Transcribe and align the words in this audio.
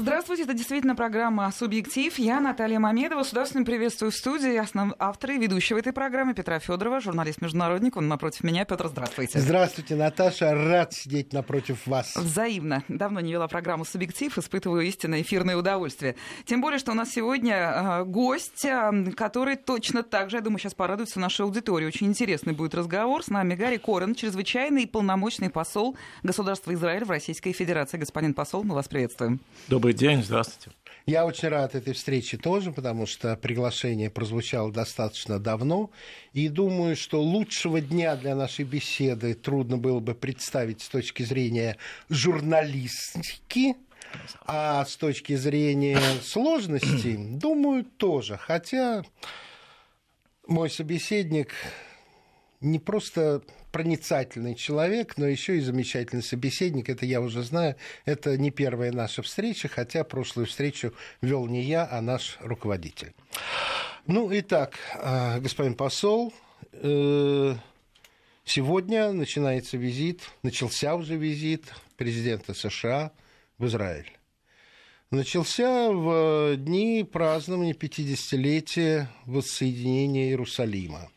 Здравствуйте, 0.00 0.44
это 0.44 0.54
действительно 0.54 0.96
программа 0.96 1.52
«Субъектив». 1.52 2.18
Я 2.18 2.40
Наталья 2.40 2.78
Мамедова. 2.78 3.22
С 3.22 3.32
удовольствием 3.32 3.66
приветствую 3.66 4.10
в 4.10 4.14
студии 4.14 4.56
основ... 4.56 4.94
автора 4.98 5.34
и 5.34 5.38
ведущего 5.38 5.76
этой 5.76 5.92
программы 5.92 6.32
Петра 6.32 6.58
Федорова, 6.58 7.02
журналист-международник. 7.02 7.98
Он 7.98 8.08
напротив 8.08 8.42
меня. 8.42 8.64
Петр, 8.64 8.88
здравствуйте. 8.88 9.38
Здравствуйте, 9.38 9.96
Наташа. 9.96 10.54
Рад 10.54 10.94
сидеть 10.94 11.34
напротив 11.34 11.86
вас. 11.86 12.16
Взаимно. 12.16 12.82
Давно 12.88 13.20
не 13.20 13.32
вела 13.32 13.46
программу 13.46 13.84
«Субъектив». 13.84 14.38
Испытываю 14.38 14.86
истинное 14.86 15.20
эфирное 15.20 15.58
удовольствие. 15.58 16.16
Тем 16.46 16.62
более, 16.62 16.78
что 16.78 16.92
у 16.92 16.94
нас 16.94 17.10
сегодня 17.10 17.56
э, 17.56 18.04
гость, 18.04 18.64
э, 18.64 19.12
который 19.14 19.56
точно 19.56 20.02
так 20.02 20.30
же, 20.30 20.38
я 20.38 20.42
думаю, 20.42 20.60
сейчас 20.60 20.72
порадуется 20.72 21.20
нашей 21.20 21.42
аудитории. 21.42 21.84
Очень 21.84 22.06
интересный 22.06 22.54
будет 22.54 22.74
разговор. 22.74 23.22
С 23.22 23.28
нами 23.28 23.54
Гарри 23.54 23.76
Корен, 23.76 24.14
чрезвычайный 24.14 24.84
и 24.84 24.86
полномочный 24.86 25.50
посол 25.50 25.94
государства 26.22 26.72
Израиль 26.72 27.04
в 27.04 27.10
Российской 27.10 27.52
Федерации. 27.52 27.98
Господин 27.98 28.32
посол, 28.32 28.64
мы 28.64 28.74
вас 28.74 28.88
приветствуем. 28.88 29.40
Добрый 29.68 29.89
день, 29.92 30.22
здравствуйте. 30.22 30.76
Я 31.06 31.26
очень 31.26 31.48
рад 31.48 31.74
этой 31.74 31.94
встрече 31.94 32.36
тоже, 32.36 32.72
потому 32.72 33.06
что 33.06 33.36
приглашение 33.36 34.10
прозвучало 34.10 34.70
достаточно 34.70 35.38
давно. 35.38 35.90
И 36.32 36.48
думаю, 36.48 36.96
что 36.96 37.20
лучшего 37.22 37.80
дня 37.80 38.16
для 38.16 38.34
нашей 38.34 38.64
беседы 38.64 39.34
трудно 39.34 39.78
было 39.78 40.00
бы 40.00 40.14
представить 40.14 40.82
с 40.82 40.88
точки 40.88 41.22
зрения 41.22 41.78
журналистики, 42.10 43.76
а 44.46 44.84
с 44.84 44.96
точки 44.96 45.34
зрения 45.36 45.98
сложностей, 46.22 47.16
думаю, 47.16 47.84
тоже. 47.84 48.36
Хотя 48.36 49.02
мой 50.46 50.70
собеседник 50.70 51.54
не 52.60 52.78
просто 52.78 53.42
проницательный 53.70 54.54
человек, 54.54 55.16
но 55.16 55.26
еще 55.26 55.56
и 55.56 55.60
замечательный 55.60 56.22
собеседник. 56.22 56.88
Это 56.88 57.06
я 57.06 57.20
уже 57.20 57.42
знаю. 57.42 57.76
Это 58.04 58.36
не 58.36 58.50
первая 58.50 58.92
наша 58.92 59.22
встреча, 59.22 59.68
хотя 59.68 60.04
прошлую 60.04 60.46
встречу 60.46 60.92
вел 61.22 61.46
не 61.46 61.62
я, 61.62 61.88
а 61.90 62.00
наш 62.00 62.38
руководитель. 62.40 63.12
Ну, 64.06 64.28
итак, 64.32 64.78
а, 64.94 65.38
господин 65.40 65.74
посол, 65.74 66.32
э, 66.72 67.54
сегодня 68.44 69.12
начинается 69.12 69.76
визит, 69.76 70.22
начался 70.42 70.94
уже 70.94 71.16
визит 71.16 71.72
президента 71.96 72.54
США 72.54 73.12
в 73.58 73.66
Израиль. 73.66 74.10
Начался 75.10 75.90
в 75.90 76.56
дни 76.56 77.04
празднования 77.04 77.74
50-летия 77.74 79.08
воссоединения 79.26 80.28
Иерусалима. 80.28 81.10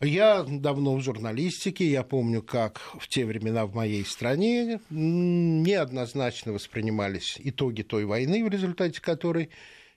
Я 0.00 0.44
давно 0.44 0.94
в 0.94 1.00
журналистике, 1.00 1.84
я 1.84 2.04
помню, 2.04 2.40
как 2.40 2.78
в 3.00 3.08
те 3.08 3.26
времена 3.26 3.66
в 3.66 3.74
моей 3.74 4.04
стране 4.04 4.80
неоднозначно 4.90 6.52
воспринимались 6.52 7.36
итоги 7.42 7.82
той 7.82 8.04
войны, 8.04 8.44
в 8.44 8.48
результате 8.48 9.00
которой 9.00 9.50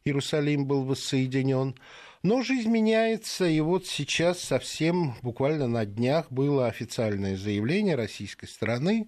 Иерусалим 0.03 0.66
был 0.66 0.85
воссоединен. 0.85 1.75
Но 2.23 2.41
жизнь 2.41 2.69
меняется, 2.69 3.45
и 3.45 3.59
вот 3.59 3.85
сейчас 3.85 4.39
совсем 4.39 5.13
буквально 5.22 5.67
на 5.67 5.85
днях 5.85 6.31
было 6.31 6.66
официальное 6.66 7.38
заявление 7.38 7.94
российской 7.94 8.47
стороны 8.47 9.07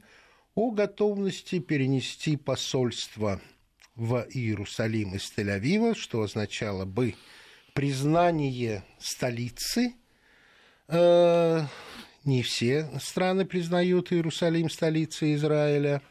о 0.54 0.70
готовности 0.70 1.58
перенести 1.58 2.38
посольство 2.38 3.42
в 3.96 4.28
Иерусалим 4.30 5.16
из 5.16 5.34
Тель-Авива, 5.36 5.96
что 5.96 6.22
означало 6.22 6.86
бы 6.86 7.16
признание 7.74 8.84
столицы– 9.00 9.96
не 10.90 12.42
все 12.44 12.90
страны 13.00 13.46
признают 13.46 14.12
Иерусалим 14.12 14.70
столицей 14.70 15.36
Израиля. 15.36 16.02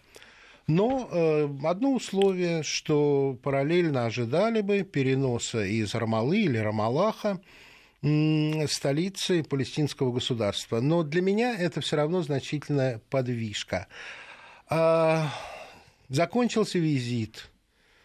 Но 0.67 1.09
э, 1.11 1.49
одно 1.65 1.95
условие, 1.95 2.63
что 2.63 3.37
параллельно 3.43 4.07
ожидали 4.07 4.61
бы 4.61 4.83
переноса 4.85 5.65
из 5.65 5.95
Рамалы 5.95 6.43
или 6.43 6.59
Рамалаха 6.59 7.41
столицы 8.67 9.45
палестинского 9.45 10.13
государства. 10.13 10.81
Но 10.81 11.05
для 11.05 11.23
меня 11.23 11.57
это 11.57 11.81
все 11.81 11.97
равно 11.97 12.23
значительная 12.23 13.01
подвижка. 13.11 13.87
А, 14.69 15.33
закончился 16.09 16.79
визит 16.79 17.49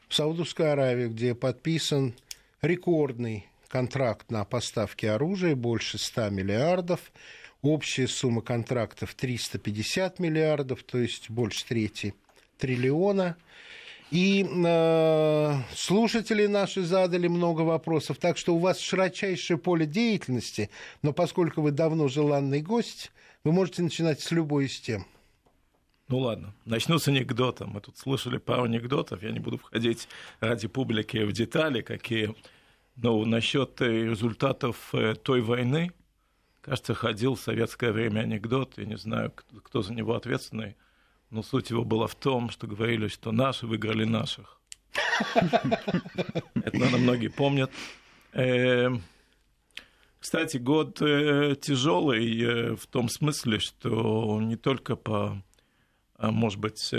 в 0.07 0.13
Саудовскую 0.13 0.71
Аравию, 0.71 1.09
где 1.09 1.33
подписан 1.33 2.13
рекордный 2.61 3.47
контракт 3.67 4.31
на 4.31 4.45
поставки 4.45 5.05
оружия 5.05 5.55
больше 5.55 5.97
100 5.97 6.29
миллиардов, 6.29 7.11
общая 7.61 8.07
сумма 8.07 8.41
контрактов 8.41 9.13
350 9.15 10.19
миллиардов, 10.19 10.83
то 10.83 10.97
есть 10.97 11.29
больше 11.29 11.65
трети 11.65 12.13
триллиона. 12.57 13.37
И 14.09 14.47
э, 14.47 15.53
слушатели 15.75 16.45
наши 16.45 16.83
задали 16.83 17.27
много 17.27 17.61
вопросов, 17.61 18.17
так 18.19 18.37
что 18.37 18.55
у 18.55 18.59
вас 18.59 18.79
широчайшее 18.79 19.57
поле 19.57 19.85
деятельности, 19.85 20.69
но 21.01 21.11
поскольку 21.11 21.61
вы 21.61 21.71
давно 21.71 22.07
желанный 22.07 22.61
гость, 22.61 23.11
вы 23.43 23.51
можете 23.51 23.81
начинать 23.81 24.21
с 24.21 24.31
любой 24.31 24.65
из 24.65 24.79
тем. 24.79 25.05
Ну 26.07 26.19
ладно, 26.19 26.53
начну 26.63 26.99
с 26.99 27.09
анекдота. 27.09 27.65
Мы 27.65 27.81
тут 27.81 27.97
слышали 27.97 28.37
пару 28.37 28.63
анекдотов, 28.63 29.23
я 29.23 29.31
не 29.31 29.39
буду 29.39 29.57
входить 29.57 30.07
ради 30.39 30.69
публики 30.69 31.17
в 31.17 31.33
детали, 31.33 31.81
какие 31.81 32.33
но 32.97 33.23
насчет 33.25 33.79
э, 33.81 34.05
результатов 34.09 34.89
э, 34.93 35.13
той 35.15 35.41
войны, 35.41 35.91
кажется, 36.61 36.95
ходил 36.95 37.35
в 37.35 37.39
советское 37.39 37.91
время 37.91 38.21
анекдот, 38.21 38.77
я 38.77 38.85
не 38.85 38.97
знаю, 38.97 39.31
кто 39.63 39.83
за 39.83 39.93
него 39.93 40.15
ответственный, 40.15 40.75
но 41.29 41.43
суть 41.43 41.69
его 41.69 41.83
была 41.83 42.07
в 42.07 42.15
том, 42.15 42.49
что 42.49 42.67
говорили, 42.67 43.07
что 43.07 43.31
наши 43.31 43.67
выиграли 43.67 44.03
наших. 44.03 44.59
Это, 45.35 46.73
наверное, 46.73 46.99
многие 46.99 47.27
помнят. 47.27 47.71
Эм, 48.33 49.03
кстати, 50.19 50.57
год 50.57 50.99
э, 51.01 51.55
тяжелый 51.61 52.75
в 52.75 52.87
том 52.87 53.09
смысле, 53.09 53.59
что 53.59 54.41
не 54.41 54.55
только 54.55 54.95
по, 54.95 55.39
а, 56.15 56.31
может 56.31 56.59
быть, 56.59 56.91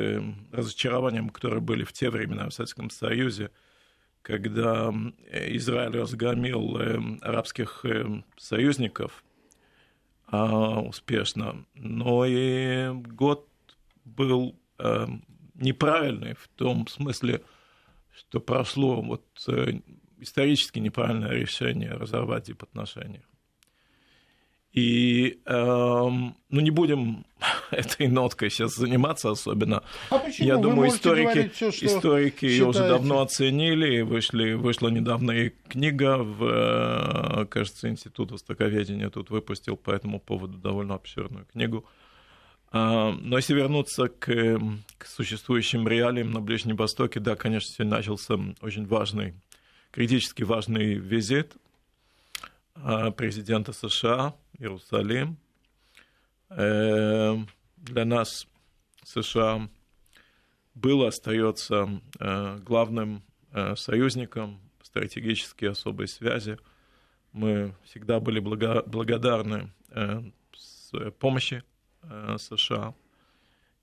разочарованиям, 0.52 1.30
которые 1.30 1.60
были 1.60 1.82
в 1.82 1.92
те 1.92 2.08
времена 2.08 2.48
в 2.48 2.54
Советском 2.54 2.88
Союзе, 2.90 3.50
когда 4.28 4.92
Израиль 5.32 5.96
разгромил 5.96 6.78
э, 6.78 7.00
арабских 7.22 7.82
э, 7.86 8.22
союзников 8.36 9.24
а, 10.26 10.80
успешно, 10.80 11.64
но 11.74 12.26
и 12.26 12.92
год 12.92 13.48
был 14.04 14.54
э, 14.78 15.06
неправильный 15.54 16.34
в 16.34 16.46
том 16.56 16.86
смысле, 16.88 17.42
что 18.14 18.38
прошло 18.38 19.00
вот 19.00 19.24
исторически 20.18 20.78
неправильное 20.78 21.30
решение 21.30 21.92
разорвать 21.92 22.44
дипотношения. 22.44 23.24
И 24.72 25.40
э, 25.46 25.54
ну, 25.54 26.60
не 26.60 26.70
будем 26.70 27.24
этой 27.70 28.06
ноткой 28.08 28.50
сейчас 28.50 28.76
заниматься 28.76 29.30
особенно. 29.30 29.82
А 30.10 30.18
почему? 30.18 30.46
Я 30.46 30.56
думаю, 30.56 30.90
историки, 30.90 31.50
что 31.54 31.68
историки 31.68 32.44
ее 32.44 32.66
уже 32.66 32.86
давно 32.86 33.22
оценили. 33.22 34.02
Вышли, 34.02 34.52
вышла 34.52 34.88
недавно 34.88 35.32
и 35.32 35.52
книга, 35.68 36.18
в, 36.18 36.44
э, 36.44 37.46
кажется, 37.46 37.88
Институт 37.88 38.30
Востоковедения 38.30 39.08
тут 39.08 39.30
выпустил 39.30 39.76
по 39.76 39.90
этому 39.90 40.20
поводу 40.20 40.58
довольно 40.58 40.94
обширную 40.94 41.46
книгу. 41.46 41.84
А, 42.70 43.12
но 43.12 43.36
если 43.36 43.54
вернуться 43.54 44.08
к, 44.08 44.60
к 44.98 45.06
существующим 45.06 45.88
реалиям 45.88 46.30
на 46.32 46.40
Ближнем 46.40 46.76
Востоке, 46.76 47.18
да, 47.18 47.34
конечно, 47.34 47.72
сегодня 47.72 47.96
начался 47.96 48.38
очень 48.60 48.86
важный, 48.86 49.34
критически 49.90 50.42
важный 50.42 50.94
визит 50.94 51.56
а, 52.74 53.10
президента 53.10 53.72
США 53.72 54.34
Иерусалим. 54.58 55.38
Э, 56.50 57.36
для 57.76 58.04
нас 58.04 58.46
США 59.04 59.68
было, 60.74 61.08
остается 61.08 62.00
э, 62.18 62.58
главным 62.58 63.22
э, 63.52 63.76
союзником 63.76 64.60
стратегически 64.82 65.66
особой 65.66 66.08
связи. 66.08 66.58
Мы 67.32 67.74
всегда 67.84 68.20
были 68.20 68.40
благодарны 68.40 69.70
помощи 71.18 71.62
США 72.38 72.94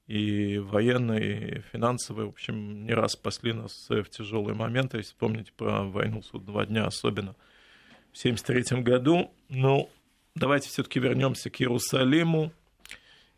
и 0.08 0.58
военной, 0.58 1.58
и 1.58 1.62
финансовой. 1.72 2.26
В 2.26 2.30
общем, 2.30 2.86
не 2.86 2.94
раз 2.94 3.14
спасли 3.14 3.54
нас 3.54 3.88
в 3.88 4.06
тяжелые 4.06 4.56
моменты. 4.56 4.98
Если 4.98 5.12
вспомнить 5.12 5.54
про 5.54 5.84
войну 5.84 6.24
судного 6.24 6.66
дня 6.66 6.88
особенно 6.88 7.36
в 8.12 8.20
1973 8.20 8.82
году. 8.82 9.32
Ну, 9.50 9.90
давайте 10.36 10.70
все-таки 10.70 11.00
вернемся 11.00 11.50
к 11.50 11.62
Иерусалиму 11.62 12.52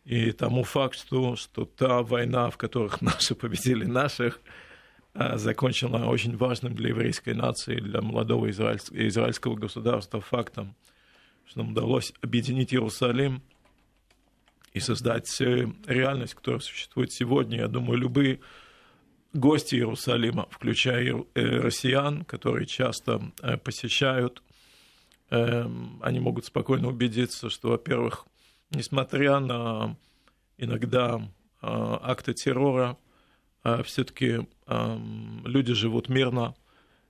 и 0.04 0.32
тому 0.32 0.64
факту, 0.64 1.36
что 1.36 1.64
та 1.64 2.02
война, 2.02 2.50
в 2.50 2.56
которых 2.56 3.00
наши 3.02 3.34
победили 3.34 3.84
наших, 3.84 4.40
а, 5.14 5.38
закончила 5.38 6.06
очень 6.06 6.36
важным 6.36 6.74
для 6.74 6.90
еврейской 6.90 7.34
нации, 7.34 7.76
для 7.76 8.00
молодого 8.00 8.50
израильского 8.50 9.54
государства 9.54 10.20
фактом, 10.20 10.74
что 11.46 11.60
нам 11.60 11.72
удалось 11.72 12.12
объединить 12.20 12.74
Иерусалим 12.74 13.42
и 14.74 14.80
создать 14.80 15.40
э, 15.40 15.66
реальность, 15.86 16.34
которая 16.34 16.60
существует 16.60 17.10
сегодня. 17.12 17.58
Я 17.58 17.68
думаю, 17.68 17.98
любые 17.98 18.40
гости 19.32 19.76
Иерусалима, 19.76 20.46
включая 20.50 21.24
россиян, 21.34 22.24
которые 22.24 22.66
часто 22.66 23.32
посещают, 23.64 24.42
эм, 24.42 24.47
они 25.30 26.20
могут 26.20 26.46
спокойно 26.46 26.88
убедиться, 26.88 27.50
что, 27.50 27.70
во-первых, 27.70 28.26
несмотря 28.70 29.40
на 29.40 29.96
иногда 30.56 31.20
акты 31.60 32.32
террора, 32.32 32.96
все-таки 33.84 34.46
эм, 34.66 35.42
люди 35.44 35.74
живут 35.74 36.08
мирно, 36.08 36.54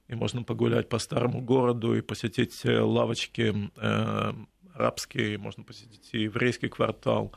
и 0.09 0.15
можно 0.15 0.43
погулять 0.43 0.89
по 0.89 0.99
старому 0.99 1.41
городу 1.43 1.95
и 1.95 2.01
посетить 2.01 2.65
э, 2.65 2.81
лавочки 2.81 3.71
э, 3.77 4.33
арабские, 4.75 5.39
можно 5.39 5.63
посетить 5.65 6.09
и 6.13 6.23
еврейский 6.23 6.69
квартал. 6.69 7.33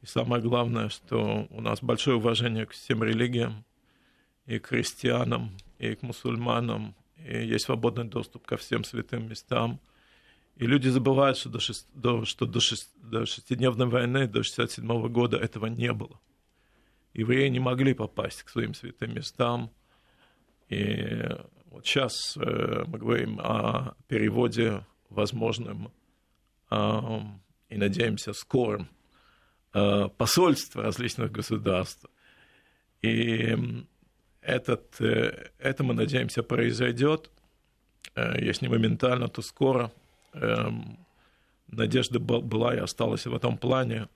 И 0.00 0.06
самое 0.06 0.42
главное, 0.42 0.88
что 0.88 1.46
у 1.50 1.60
нас 1.60 1.82
большое 1.82 2.16
уважение 2.16 2.66
к 2.66 2.70
всем 2.70 3.04
религиям, 3.04 3.64
и 4.46 4.58
к 4.58 4.68
христианам, 4.68 5.50
и 5.78 5.94
к 5.94 6.02
мусульманам, 6.02 6.94
и 7.16 7.46
есть 7.46 7.66
свободный 7.66 8.04
доступ 8.04 8.46
ко 8.46 8.56
всем 8.56 8.84
святым 8.84 9.28
местам. 9.28 9.78
И 10.58 10.66
люди 10.66 10.88
забывают, 10.88 11.38
что 11.38 11.48
до, 11.50 11.60
шест... 11.60 11.86
до, 11.94 12.24
что 12.24 12.44
до, 12.44 12.58
шест... 12.58 12.90
до 12.96 13.26
шестидневной 13.26 13.86
войны, 13.86 14.26
до 14.26 14.40
1967 14.40 15.08
года 15.08 15.36
этого 15.36 15.66
не 15.66 15.92
было. 15.92 16.20
Евреи 17.14 17.48
не 17.48 17.60
могли 17.60 17.94
попасть 17.94 18.42
к 18.42 18.48
своим 18.48 18.74
святым 18.74 19.14
местам. 19.14 19.70
И 20.68 21.28
вот 21.66 21.86
сейчас 21.86 22.36
э, 22.36 22.84
мы 22.88 22.98
говорим 22.98 23.38
о 23.40 23.94
переводе 24.08 24.84
возможным 25.10 25.92
и, 26.70 27.76
надеемся, 27.76 28.32
скорым 28.32 28.88
э, 29.72 30.08
посольств 30.18 30.74
различных 30.74 31.30
государств. 31.30 32.04
И 33.00 33.56
этот, 34.40 35.00
э, 35.00 35.50
это, 35.58 35.84
мы 35.84 35.94
надеемся, 35.94 36.42
произойдет. 36.42 37.30
Если 38.16 38.66
не 38.66 38.72
моментально, 38.72 39.28
то 39.28 39.40
скоро. 39.40 39.92
Эм, 40.32 40.98
надежда 41.68 42.18
была 42.18 42.74
и 42.74 42.78
осталась 42.78 43.26
в 43.26 43.34
этом 43.34 43.58
плане, 43.58 44.08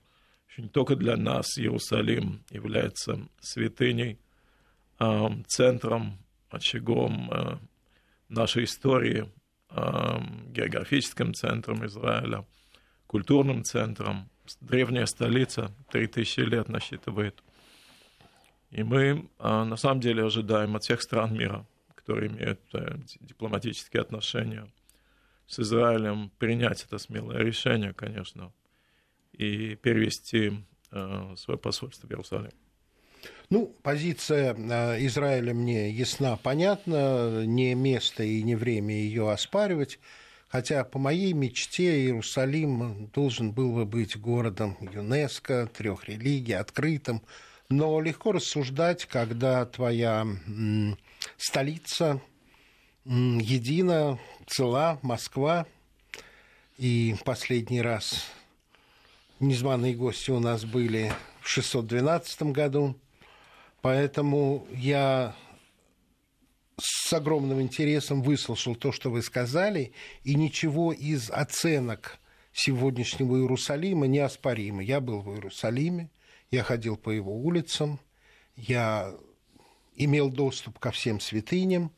что 0.47 0.61
не 0.61 0.69
только 0.69 0.95
для 0.95 1.17
нас 1.17 1.57
Иерусалим 1.57 2.43
является 2.49 3.27
святыней, 3.39 4.19
центром 5.47 6.19
очагом 6.53 7.29
э, 7.31 7.57
нашей 8.29 8.65
истории, 8.65 9.29
э, 9.69 10.19
географическим 10.47 11.33
центром 11.33 11.85
Израиля, 11.85 12.45
культурным 13.07 13.63
центром. 13.63 14.29
Древняя 14.61 15.05
столица, 15.05 15.73
3000 15.91 16.41
лет 16.41 16.69
насчитывает. 16.69 17.41
И 18.71 18.83
мы 18.83 19.29
э, 19.39 19.63
на 19.63 19.75
самом 19.77 19.99
деле 19.99 20.25
ожидаем 20.25 20.75
от 20.75 20.83
всех 20.83 21.01
стран 21.01 21.33
мира, 21.35 21.65
которые 21.95 22.29
имеют 22.29 22.59
дипломатические 23.21 24.01
отношения 24.01 24.67
с 25.53 25.59
Израилем, 25.59 26.31
принять 26.37 26.83
это 26.83 26.97
смелое 26.97 27.39
решение, 27.39 27.93
конечно, 27.93 28.51
и 29.31 29.75
перевести 29.75 30.63
свое 31.35 31.57
посольство 31.57 32.07
в 32.07 32.11
Иерусалим. 32.11 32.51
Ну, 33.49 33.75
позиция 33.83 34.55
э, 34.55 35.05
Израиля 35.05 35.53
мне 35.53 35.89
ясна, 35.91 36.37
понятна, 36.37 37.45
не 37.45 37.75
место 37.75 38.23
и 38.23 38.41
не 38.43 38.55
время 38.55 38.95
ее 38.95 39.31
оспаривать. 39.31 39.99
Хотя 40.47 40.83
по 40.83 40.99
моей 40.99 41.33
мечте 41.33 42.03
Иерусалим 42.03 43.07
должен 43.13 43.51
был 43.51 43.73
бы 43.73 43.85
быть 43.85 44.19
городом 44.19 44.77
ЮНЕСКО, 44.81 45.69
трех 45.73 46.07
религий, 46.07 46.53
открытым. 46.53 47.23
Но 47.69 47.99
легко 48.01 48.33
рассуждать, 48.33 49.05
когда 49.05 49.65
твоя 49.65 50.27
столица 51.37 52.21
едина, 53.05 54.19
цела, 54.47 54.99
Москва. 55.01 55.65
И 56.77 57.15
последний 57.23 57.81
раз 57.81 58.25
незваные 59.39 59.93
гости 59.93 60.31
у 60.31 60.39
нас 60.39 60.65
были 60.65 61.13
в 61.41 61.49
612 61.49 62.43
году. 62.43 62.95
Поэтому 63.81 64.65
я 64.71 65.35
с 66.79 67.13
огромным 67.13 67.61
интересом 67.61 68.21
выслушал 68.21 68.75
то, 68.75 68.91
что 68.91 69.11
вы 69.11 69.21
сказали, 69.21 69.91
и 70.23 70.35
ничего 70.35 70.91
из 70.93 71.29
оценок 71.29 72.17
сегодняшнего 72.53 73.37
Иерусалима 73.37 74.07
неоспоримо. 74.07 74.81
Я 74.81 75.01
был 75.01 75.21
в 75.21 75.33
Иерусалиме, 75.33 76.09
я 76.49 76.63
ходил 76.63 76.97
по 76.97 77.09
его 77.09 77.35
улицам, 77.35 77.99
я 78.55 79.13
имел 79.95 80.29
доступ 80.29 80.79
ко 80.79 80.91
всем 80.91 81.19
святыням. 81.19 81.91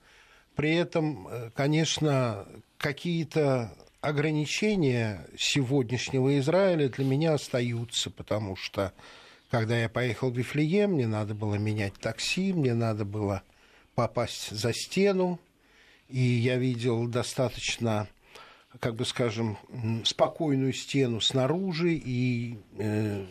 При 0.55 0.75
этом, 0.75 1.27
э, 1.27 1.49
конечно, 1.53 2.47
какие-то 2.77 3.71
ограничения 4.01 5.25
сегодняшнего 5.37 6.37
Израиля 6.39 6.89
для 6.89 7.05
меня 7.05 7.33
остаются, 7.33 8.09
потому 8.09 8.55
что 8.55 8.93
когда 9.49 9.77
я 9.77 9.89
поехал 9.89 10.31
в 10.31 10.37
Вифлеем, 10.37 10.93
мне 10.93 11.07
надо 11.07 11.33
было 11.33 11.55
менять 11.55 11.93
такси, 11.95 12.53
мне 12.53 12.73
надо 12.73 13.05
было 13.05 13.43
попасть 13.95 14.51
за 14.51 14.73
стену, 14.73 15.39
и 16.07 16.19
я 16.19 16.57
видел 16.57 17.07
достаточно, 17.07 18.07
как 18.79 18.95
бы 18.95 19.05
скажем, 19.05 19.57
спокойную 20.03 20.73
стену 20.73 21.21
снаружи 21.21 21.93
и 21.93 22.59
э, 22.77 23.25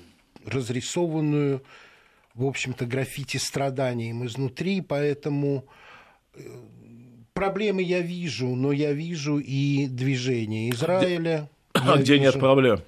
разрисованную, 0.44 1.62
в 2.34 2.46
общем-то, 2.46 2.86
граффити 2.86 3.36
страданием 3.36 4.26
изнутри, 4.26 4.80
поэтому 4.80 5.66
э, 6.34 6.40
проблемы 7.34 7.82
я 7.82 8.00
вижу, 8.00 8.54
но 8.54 8.70
я 8.70 8.92
вижу 8.92 9.38
и 9.38 9.88
движение 9.88 10.70
Израиля. 10.70 11.50
А 11.72 11.96
где 11.96 12.12
вижу... 12.12 12.26
нет 12.26 12.38
проблем? 12.38 12.80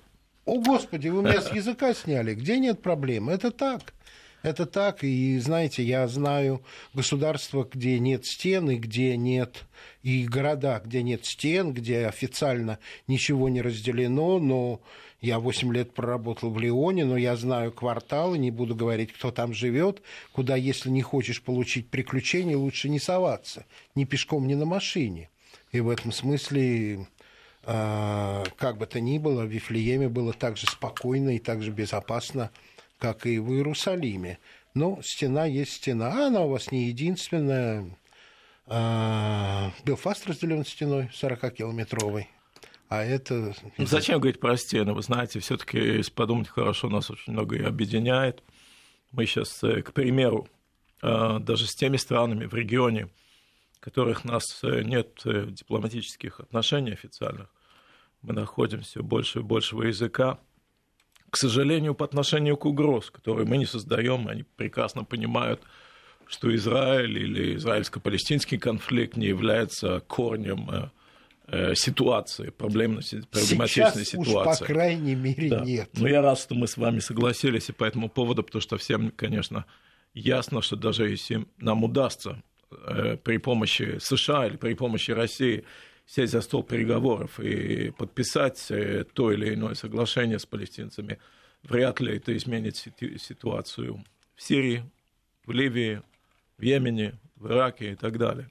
О, 0.44 0.60
Господи, 0.60 1.08
вы 1.08 1.22
меня 1.22 1.40
с 1.40 1.52
языка 1.52 1.92
сняли. 1.92 2.34
Где 2.34 2.60
нет 2.60 2.80
проблем? 2.80 3.28
Это 3.28 3.50
так. 3.50 3.92
Это 4.42 4.66
так, 4.66 5.02
и 5.02 5.38
знаете, 5.38 5.82
я 5.82 6.06
знаю 6.06 6.62
государства, 6.94 7.68
где 7.70 7.98
нет 7.98 8.26
стен, 8.26 8.70
и 8.70 8.76
где 8.76 9.16
нет, 9.16 9.64
и 10.02 10.24
города, 10.24 10.80
где 10.84 11.02
нет 11.02 11.24
стен, 11.24 11.72
где 11.72 12.06
официально 12.06 12.78
ничего 13.08 13.48
не 13.48 13.60
разделено, 13.60 14.38
но 14.38 14.80
я 15.20 15.40
8 15.40 15.72
лет 15.72 15.92
проработал 15.92 16.50
в 16.50 16.60
Лионе, 16.60 17.04
но 17.04 17.16
я 17.16 17.34
знаю 17.36 17.72
кварталы, 17.72 18.38
не 18.38 18.50
буду 18.50 18.76
говорить, 18.76 19.12
кто 19.12 19.32
там 19.32 19.52
живет, 19.52 20.02
куда, 20.32 20.54
если 20.54 20.90
не 20.90 21.02
хочешь 21.02 21.42
получить 21.42 21.88
приключения, 21.88 22.56
лучше 22.56 22.88
не 22.88 23.00
соваться, 23.00 23.66
ни 23.94 24.04
пешком, 24.04 24.46
ни 24.46 24.54
на 24.54 24.66
машине. 24.66 25.30
И 25.72 25.80
в 25.80 25.88
этом 25.88 26.12
смысле 26.12 27.06
а, 27.64 28.44
как 28.56 28.78
бы 28.78 28.86
то 28.86 29.00
ни 29.00 29.18
было, 29.18 29.42
в 29.42 29.48
Вифлееме 29.48 30.08
было 30.08 30.32
так 30.32 30.56
же 30.56 30.66
спокойно 30.66 31.34
и 31.34 31.40
так 31.40 31.62
же 31.62 31.72
безопасно, 31.72 32.50
как 32.98 33.26
и 33.26 33.38
в 33.38 33.52
Иерусалиме. 33.52 34.38
Но 34.74 35.00
стена 35.02 35.46
есть 35.46 35.72
стена. 35.72 36.12
А 36.12 36.26
она 36.26 36.42
у 36.42 36.50
вас 36.50 36.70
не 36.70 36.88
единственная. 36.88 37.96
А, 38.66 39.72
Белфаст 39.84 40.26
разделен 40.26 40.64
стеной 40.64 41.10
40-километровой. 41.12 42.28
А 42.88 43.02
это... 43.02 43.54
Ну, 43.78 43.86
зачем 43.86 44.20
говорить 44.20 44.40
про 44.40 44.56
стены? 44.56 44.92
Вы 44.92 45.02
знаете, 45.02 45.40
все 45.40 45.56
таки 45.56 45.78
если 45.78 46.12
подумать 46.12 46.48
хорошо, 46.48 46.88
нас 46.88 47.10
очень 47.10 47.32
многое 47.32 47.66
объединяет. 47.66 48.42
Мы 49.10 49.26
сейчас, 49.26 49.62
э, 49.64 49.82
к 49.82 49.92
примеру, 49.92 50.48
э, 51.02 51.38
даже 51.40 51.66
с 51.66 51.74
теми 51.74 51.96
странами 51.96 52.46
в 52.46 52.54
регионе, 52.54 53.08
которых 53.80 54.24
у 54.24 54.28
нас 54.28 54.62
э, 54.62 54.82
нет 54.82 55.20
дипломатических 55.24 56.38
отношений 56.38 56.92
официальных, 56.92 57.48
мы 58.22 58.34
находим 58.34 58.82
все 58.82 59.02
больше 59.02 59.40
и 59.40 59.42
большего 59.42 59.82
языка. 59.82 60.38
К 61.30 61.36
сожалению, 61.36 61.94
по 61.94 62.04
отношению 62.04 62.56
к 62.56 62.64
угроз, 62.64 63.10
которые 63.10 63.46
мы 63.46 63.58
не 63.58 63.66
создаем, 63.66 64.28
они 64.28 64.44
прекрасно 64.56 65.04
понимают, 65.04 65.60
что 66.26 66.54
Израиль 66.54 67.18
или 67.18 67.56
израильско-палестинский 67.56 68.58
конфликт 68.58 69.16
не 69.16 69.26
является 69.26 70.00
корнем 70.00 70.68
э, 70.70 70.88
э, 71.48 71.74
ситуации, 71.74 72.50
проблемной, 72.50 73.02
проблематичной 73.30 74.04
Сейчас 74.04 74.08
ситуации. 74.08 74.50
Уж, 74.50 74.58
по 74.58 74.64
крайней 74.64 75.14
мере, 75.14 75.48
да. 75.50 75.60
нет. 75.60 75.88
Но 75.94 76.08
я 76.08 76.22
рад, 76.22 76.38
что 76.38 76.54
мы 76.54 76.66
с 76.66 76.76
вами 76.76 76.98
согласились 76.98 77.68
и 77.68 77.72
по 77.72 77.84
этому 77.84 78.08
поводу, 78.08 78.42
потому 78.42 78.62
что 78.62 78.76
всем, 78.76 79.10
конечно, 79.10 79.66
ясно, 80.14 80.62
что 80.62 80.76
даже 80.76 81.08
если 81.08 81.46
нам 81.58 81.84
удастся 81.84 82.42
э, 82.70 83.16
при 83.22 83.38
помощи 83.38 83.98
США 84.00 84.46
или 84.46 84.56
при 84.56 84.74
помощи 84.74 85.12
России 85.12 85.64
сесть 86.06 86.32
за 86.32 86.40
стол 86.40 86.62
переговоров 86.62 87.40
и 87.40 87.90
подписать 87.90 88.70
э, 88.70 89.04
то 89.12 89.32
или 89.32 89.54
иное 89.54 89.74
соглашение 89.74 90.38
с 90.38 90.46
палестинцами, 90.46 91.18
вряд 91.62 92.00
ли 92.00 92.16
это 92.16 92.36
изменит 92.36 92.76
ситуацию 92.76 94.04
в 94.34 94.42
Сирии, 94.42 94.84
в 95.44 95.52
Ливии, 95.52 96.02
в 96.58 96.62
Йемене, 96.62 97.18
в 97.36 97.48
Ираке 97.48 97.92
и 97.92 97.94
так 97.96 98.18
далее. 98.18 98.48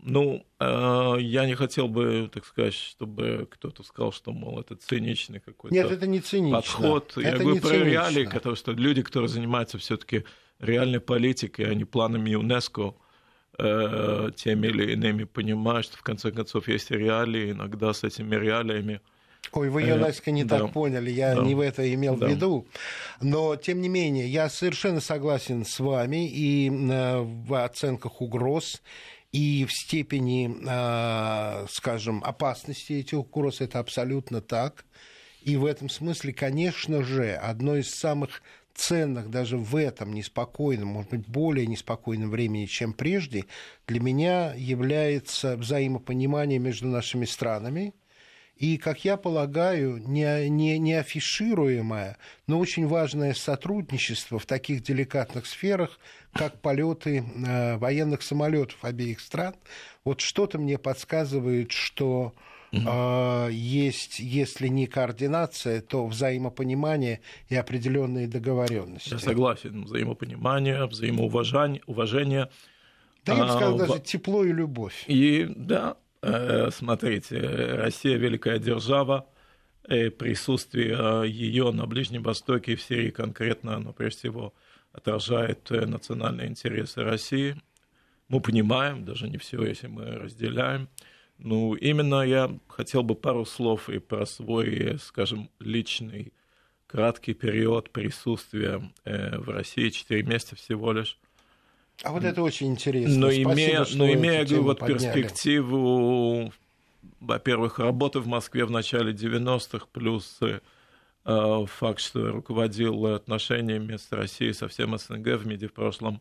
Ну, 0.00 0.46
а, 0.60 1.16
я 1.16 1.46
не 1.46 1.54
хотел 1.54 1.88
бы, 1.88 2.30
так 2.32 2.44
сказать, 2.44 2.74
чтобы 2.74 3.48
кто-то 3.50 3.82
сказал, 3.82 4.12
что, 4.12 4.32
мол, 4.32 4.60
это 4.60 4.76
циничный 4.76 5.40
какой-то 5.40 5.74
Нет, 5.74 5.90
это 5.90 6.06
не 6.06 6.20
цинично. 6.20 6.56
подход. 6.56 7.12
Это 7.16 7.20
я 7.20 7.36
говорю 7.36 7.60
про 7.60 7.70
цинично. 7.70 7.84
реалии, 7.84 8.24
которые, 8.24 8.56
что 8.56 8.72
люди, 8.72 9.02
которые 9.02 9.28
занимаются 9.28 9.78
все 9.78 9.96
таки 9.96 10.24
реальной 10.60 11.00
политикой, 11.00 11.68
а 11.68 11.74
не 11.74 11.84
планами 11.84 12.30
ЮНЕСКО, 12.30 12.94
э, 13.58 14.30
теми 14.36 14.68
или 14.68 14.92
иными, 14.92 15.24
понимая, 15.24 15.82
что 15.82 15.96
в 15.96 16.02
конце 16.02 16.30
концов 16.30 16.68
есть 16.68 16.90
реалии, 16.90 17.52
иногда 17.52 17.92
с 17.92 18.04
этими 18.04 18.36
реалиями 18.36 19.00
Ой, 19.52 19.70
вы 19.70 19.82
ЮНЕСКО 19.82 20.30
не 20.30 20.44
да. 20.44 20.58
так 20.58 20.72
поняли, 20.72 21.10
я 21.10 21.34
да. 21.34 21.42
не 21.42 21.54
в 21.54 21.60
это 21.60 21.92
имел 21.94 22.16
да. 22.16 22.26
в 22.26 22.30
виду. 22.30 22.66
Но, 23.20 23.56
тем 23.56 23.80
не 23.80 23.88
менее, 23.88 24.28
я 24.28 24.50
совершенно 24.50 25.00
согласен 25.00 25.64
с 25.64 25.78
вами 25.80 26.28
и 26.28 26.68
в 26.70 27.64
оценках 27.64 28.20
угроз, 28.20 28.82
и 29.32 29.64
в 29.64 29.72
степени, 29.72 30.54
скажем, 31.70 32.22
опасности 32.24 32.94
этих 32.94 33.18
угроз 33.18 33.60
это 33.60 33.78
абсолютно 33.78 34.40
так. 34.40 34.84
И 35.42 35.56
в 35.56 35.64
этом 35.64 35.88
смысле, 35.88 36.32
конечно 36.32 37.02
же, 37.02 37.32
одно 37.32 37.76
из 37.76 37.90
самых 37.90 38.42
ценных 38.78 39.30
даже 39.30 39.58
в 39.58 39.76
этом 39.76 40.14
неспокойном, 40.14 40.88
может 40.88 41.10
быть, 41.10 41.26
более 41.26 41.66
неспокойном 41.66 42.30
времени, 42.30 42.66
чем 42.66 42.92
прежде, 42.92 43.46
для 43.86 44.00
меня 44.00 44.54
является 44.54 45.56
взаимопонимание 45.56 46.58
между 46.58 46.86
нашими 46.86 47.24
странами 47.24 47.92
и, 48.58 48.76
как 48.76 49.04
я 49.04 49.16
полагаю, 49.16 49.98
не, 49.98 50.48
не, 50.48 50.78
не 50.78 50.94
афишируемое, 50.94 52.16
но 52.48 52.58
очень 52.58 52.88
важное 52.88 53.32
сотрудничество 53.34 54.40
в 54.40 54.46
таких 54.46 54.82
деликатных 54.82 55.46
сферах, 55.46 55.98
как 56.32 56.60
полеты 56.60 57.22
э, 57.22 57.76
военных 57.76 58.22
самолетов 58.22 58.78
обеих 58.82 59.20
стран. 59.20 59.54
Вот 60.04 60.20
что-то 60.20 60.58
мне 60.58 60.76
подсказывает, 60.76 61.70
что 61.70 62.34
Uh-huh. 62.70 63.50
есть, 63.50 64.18
если 64.18 64.68
не 64.68 64.86
координация, 64.86 65.80
то 65.80 66.06
взаимопонимание 66.06 67.20
и 67.48 67.56
определенные 67.56 68.28
договоренности. 68.28 69.14
Я 69.14 69.18
согласен. 69.18 69.84
Взаимопонимание, 69.84 70.84
взаимоуважение. 70.86 71.82
Уважение, 71.86 72.50
да, 73.24 73.34
я 73.34 73.44
бы 73.44 73.50
сказал, 73.50 73.74
а, 73.74 73.78
даже 73.78 74.00
тепло 74.00 74.44
и 74.44 74.52
любовь. 74.52 75.04
И 75.06 75.46
да, 75.56 75.96
э, 76.22 76.70
смотрите, 76.70 77.38
Россия 77.38 78.16
великая 78.16 78.58
держава, 78.58 79.26
и 79.88 80.10
присутствие 80.10 81.26
ее 81.26 81.70
на 81.72 81.86
Ближнем 81.86 82.22
Востоке 82.22 82.72
и 82.72 82.76
в 82.76 82.82
Сирии 82.82 83.10
конкретно, 83.10 83.76
оно 83.76 83.92
прежде 83.92 84.18
всего 84.18 84.54
отражает 84.92 85.70
национальные 85.70 86.48
интересы 86.48 87.02
России. 87.02 87.56
Мы 88.28 88.40
понимаем, 88.40 89.04
даже 89.04 89.28
не 89.28 89.38
все, 89.38 89.64
если 89.64 89.86
мы 89.86 90.04
разделяем. 90.04 90.88
Ну, 91.38 91.74
именно 91.74 92.22
я 92.22 92.50
хотел 92.68 93.02
бы 93.02 93.14
пару 93.14 93.44
слов 93.44 93.88
и 93.88 93.98
про 93.98 94.26
свой, 94.26 94.98
скажем, 95.00 95.48
личный 95.60 96.32
краткий 96.88 97.34
период 97.34 97.90
присутствия 97.90 98.90
э, 99.04 99.38
в 99.38 99.48
России, 99.50 99.90
4 99.90 100.22
месяца 100.24 100.56
всего 100.56 100.92
лишь. 100.92 101.18
А 102.02 102.12
вот 102.12 102.24
это 102.24 102.42
очень 102.42 102.68
интересно. 102.68 103.14
Но 103.14 103.26
Спасибо, 103.26 103.54
имея, 103.54 103.86
но 103.94 104.12
имея 104.12 104.46
вот 104.60 104.80
перспективу, 104.80 106.52
во-первых, 107.20 107.78
работы 107.78 108.20
в 108.20 108.26
Москве 108.26 108.64
в 108.64 108.70
начале 108.70 109.12
90-х, 109.12 109.86
плюс 109.92 110.38
э, 110.40 111.66
факт, 111.66 112.00
что 112.00 112.26
я 112.26 112.32
руководил 112.32 113.06
отношениями 113.06 113.96
с 113.96 114.10
Россией 114.10 114.52
со 114.52 114.68
всем 114.68 114.96
СНГ 114.96 115.38
в 115.38 115.46
МИДе 115.46 115.68
в 115.68 115.72
прошлом, 115.72 116.20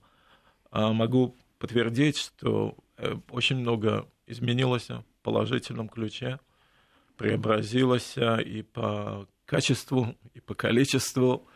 э, 0.71 0.91
могу 0.91 1.35
подтвердить, 1.59 2.17
что 2.17 2.75
э, 2.75 2.81
очень 3.29 3.57
много 3.57 4.07
изменилась 4.25 4.89
в 4.89 5.03
положительном 5.23 5.89
ключе, 5.89 6.39
преобразилась 7.17 8.15
и 8.17 8.63
по 8.73 9.27
качеству, 9.45 10.15
и 10.33 10.39
по 10.39 10.55
количеству. 10.55 11.47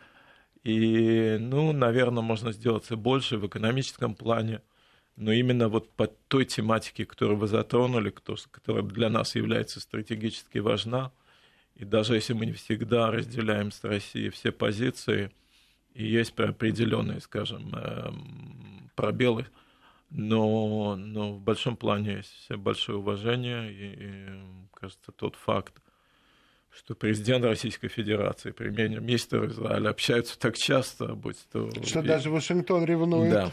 И, 0.64 1.36
ну, 1.40 1.72
наверное, 1.72 2.22
можно 2.22 2.52
сделать 2.52 2.90
и 2.90 2.94
больше 2.94 3.36
в 3.36 3.46
экономическом 3.46 4.14
плане, 4.14 4.62
но 5.16 5.32
именно 5.32 5.68
вот 5.68 5.90
по 5.92 6.06
той 6.06 6.44
тематике, 6.44 7.04
которую 7.04 7.38
вы 7.38 7.48
затронули, 7.48 8.14
которая 8.50 8.82
для 8.82 9.10
нас 9.10 9.34
является 9.34 9.80
стратегически 9.80 10.58
важна, 10.58 11.12
и 11.74 11.84
даже 11.84 12.14
если 12.14 12.32
мы 12.32 12.46
не 12.46 12.52
всегда 12.52 13.10
разделяем 13.10 13.72
с 13.72 13.82
Россией 13.82 14.30
все 14.30 14.52
позиции, 14.52 15.30
и 15.94 16.06
есть 16.06 16.38
определенные, 16.38 17.20
скажем, 17.20 17.74
эм, 17.74 18.90
пробелы 18.94 19.46
но, 20.14 20.94
но 20.96 21.32
в 21.32 21.40
большом 21.40 21.76
плане 21.76 22.16
есть 22.16 22.50
большое 22.50 22.98
уважение, 22.98 23.72
и, 23.72 23.94
и 23.94 24.28
кажется, 24.74 25.10
тот 25.12 25.36
факт, 25.36 25.74
что 26.70 26.94
президент 26.94 27.44
Российской 27.44 27.88
Федерации, 27.88 28.50
премьер-министр 28.50 29.46
Израиля 29.46 29.88
общаются 29.88 30.38
так 30.38 30.56
часто, 30.56 31.14
будь 31.14 31.38
то... 31.50 31.70
Что 31.84 32.00
и... 32.00 32.06
даже 32.06 32.30
Вашингтон 32.30 32.84
ревнует. 32.84 33.32
Да. 33.32 33.50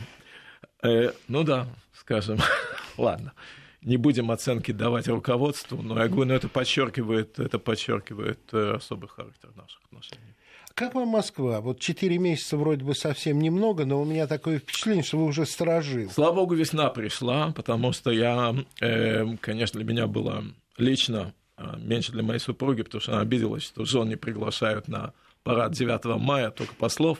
Э, 0.84 1.12
ну 1.28 1.44
да, 1.44 1.68
скажем, 1.94 2.40
ладно. 2.98 3.34
Не 3.82 3.96
будем 3.96 4.30
оценки 4.30 4.72
давать 4.72 5.08
руководству, 5.08 5.82
но 5.82 5.98
я 6.02 6.10
говорю, 6.10 6.30
ну, 6.32 6.34
это 6.34 6.50
подчеркивает, 6.50 7.40
это 7.40 7.60
подчеркивает 7.60 8.40
э, 8.52 8.74
особый 8.76 9.08
характер 9.08 9.50
наших 9.56 9.82
отношений. 9.86 10.36
Как 10.80 10.96
вам 10.96 11.10
Москва? 11.10 11.60
Вот 11.60 11.82
четыре 11.82 12.20
месяца 12.20 12.56
вроде 12.56 12.86
бы 12.86 12.96
совсем 12.96 13.40
немного, 13.40 13.84
но 13.84 14.02
у 14.02 14.06
меня 14.06 14.28
такое 14.28 14.60
впечатление, 14.60 15.04
что 15.04 15.18
вы 15.18 15.26
уже 15.26 15.46
сторожил. 15.46 16.10
Слава 16.10 16.36
богу, 16.36 16.56
весна 16.56 16.88
пришла, 16.88 17.52
потому 17.52 17.92
что 17.92 18.12
я, 18.12 18.56
э, 18.80 19.26
конечно, 19.42 19.78
для 19.78 19.92
меня 19.92 20.08
было 20.08 20.46
лично 20.78 21.34
э, 21.58 21.76
меньше 21.80 22.14
для 22.14 22.24
моей 22.24 22.40
супруги, 22.40 22.84
потому 22.84 23.02
что 23.02 23.12
она 23.12 23.20
обиделась, 23.20 23.64
что 23.64 23.84
жен 23.84 24.08
не 24.08 24.16
приглашают 24.16 24.88
на 24.88 25.12
парад 25.44 25.74
9 25.74 26.18
мая, 26.18 26.50
только 26.50 26.74
послов. 26.76 27.20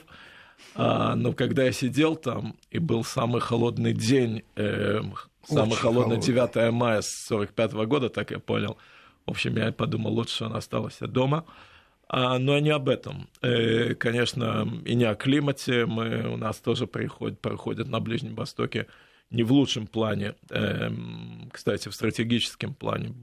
А, 0.74 1.14
но 1.14 1.34
когда 1.34 1.64
я 1.64 1.72
сидел 1.72 2.16
там, 2.16 2.56
и 2.70 2.78
был 2.78 3.04
самый 3.04 3.42
холодный 3.42 3.92
день, 3.92 4.42
э, 4.56 5.02
самый 5.46 5.72
Очень 5.72 5.76
холодный 5.76 6.16
9 6.18 6.72
мая 6.72 7.02
с 7.02 7.26
45 7.26 7.72
года, 7.84 8.08
так 8.08 8.30
я 8.30 8.38
понял, 8.38 8.78
в 9.26 9.32
общем, 9.32 9.54
я 9.58 9.70
подумал, 9.70 10.14
лучше, 10.14 10.44
она 10.44 10.56
осталась 10.56 10.96
дома. 11.00 11.44
А, 12.12 12.40
но 12.40 12.58
не 12.58 12.70
об 12.70 12.88
этом. 12.88 13.28
Э, 13.40 13.94
конечно, 13.94 14.68
и 14.84 14.96
не 14.96 15.04
о 15.04 15.14
климате. 15.14 15.86
Мы, 15.86 16.28
у 16.28 16.36
нас 16.36 16.58
тоже 16.58 16.88
приходят, 16.88 17.40
проходят 17.40 17.86
на 17.86 18.00
Ближнем 18.00 18.34
Востоке 18.34 18.88
не 19.30 19.44
в 19.44 19.52
лучшем 19.52 19.86
плане, 19.86 20.34
эм, 20.50 21.48
кстати, 21.52 21.88
в 21.88 21.94
стратегическом 21.94 22.74
плане. 22.74 23.14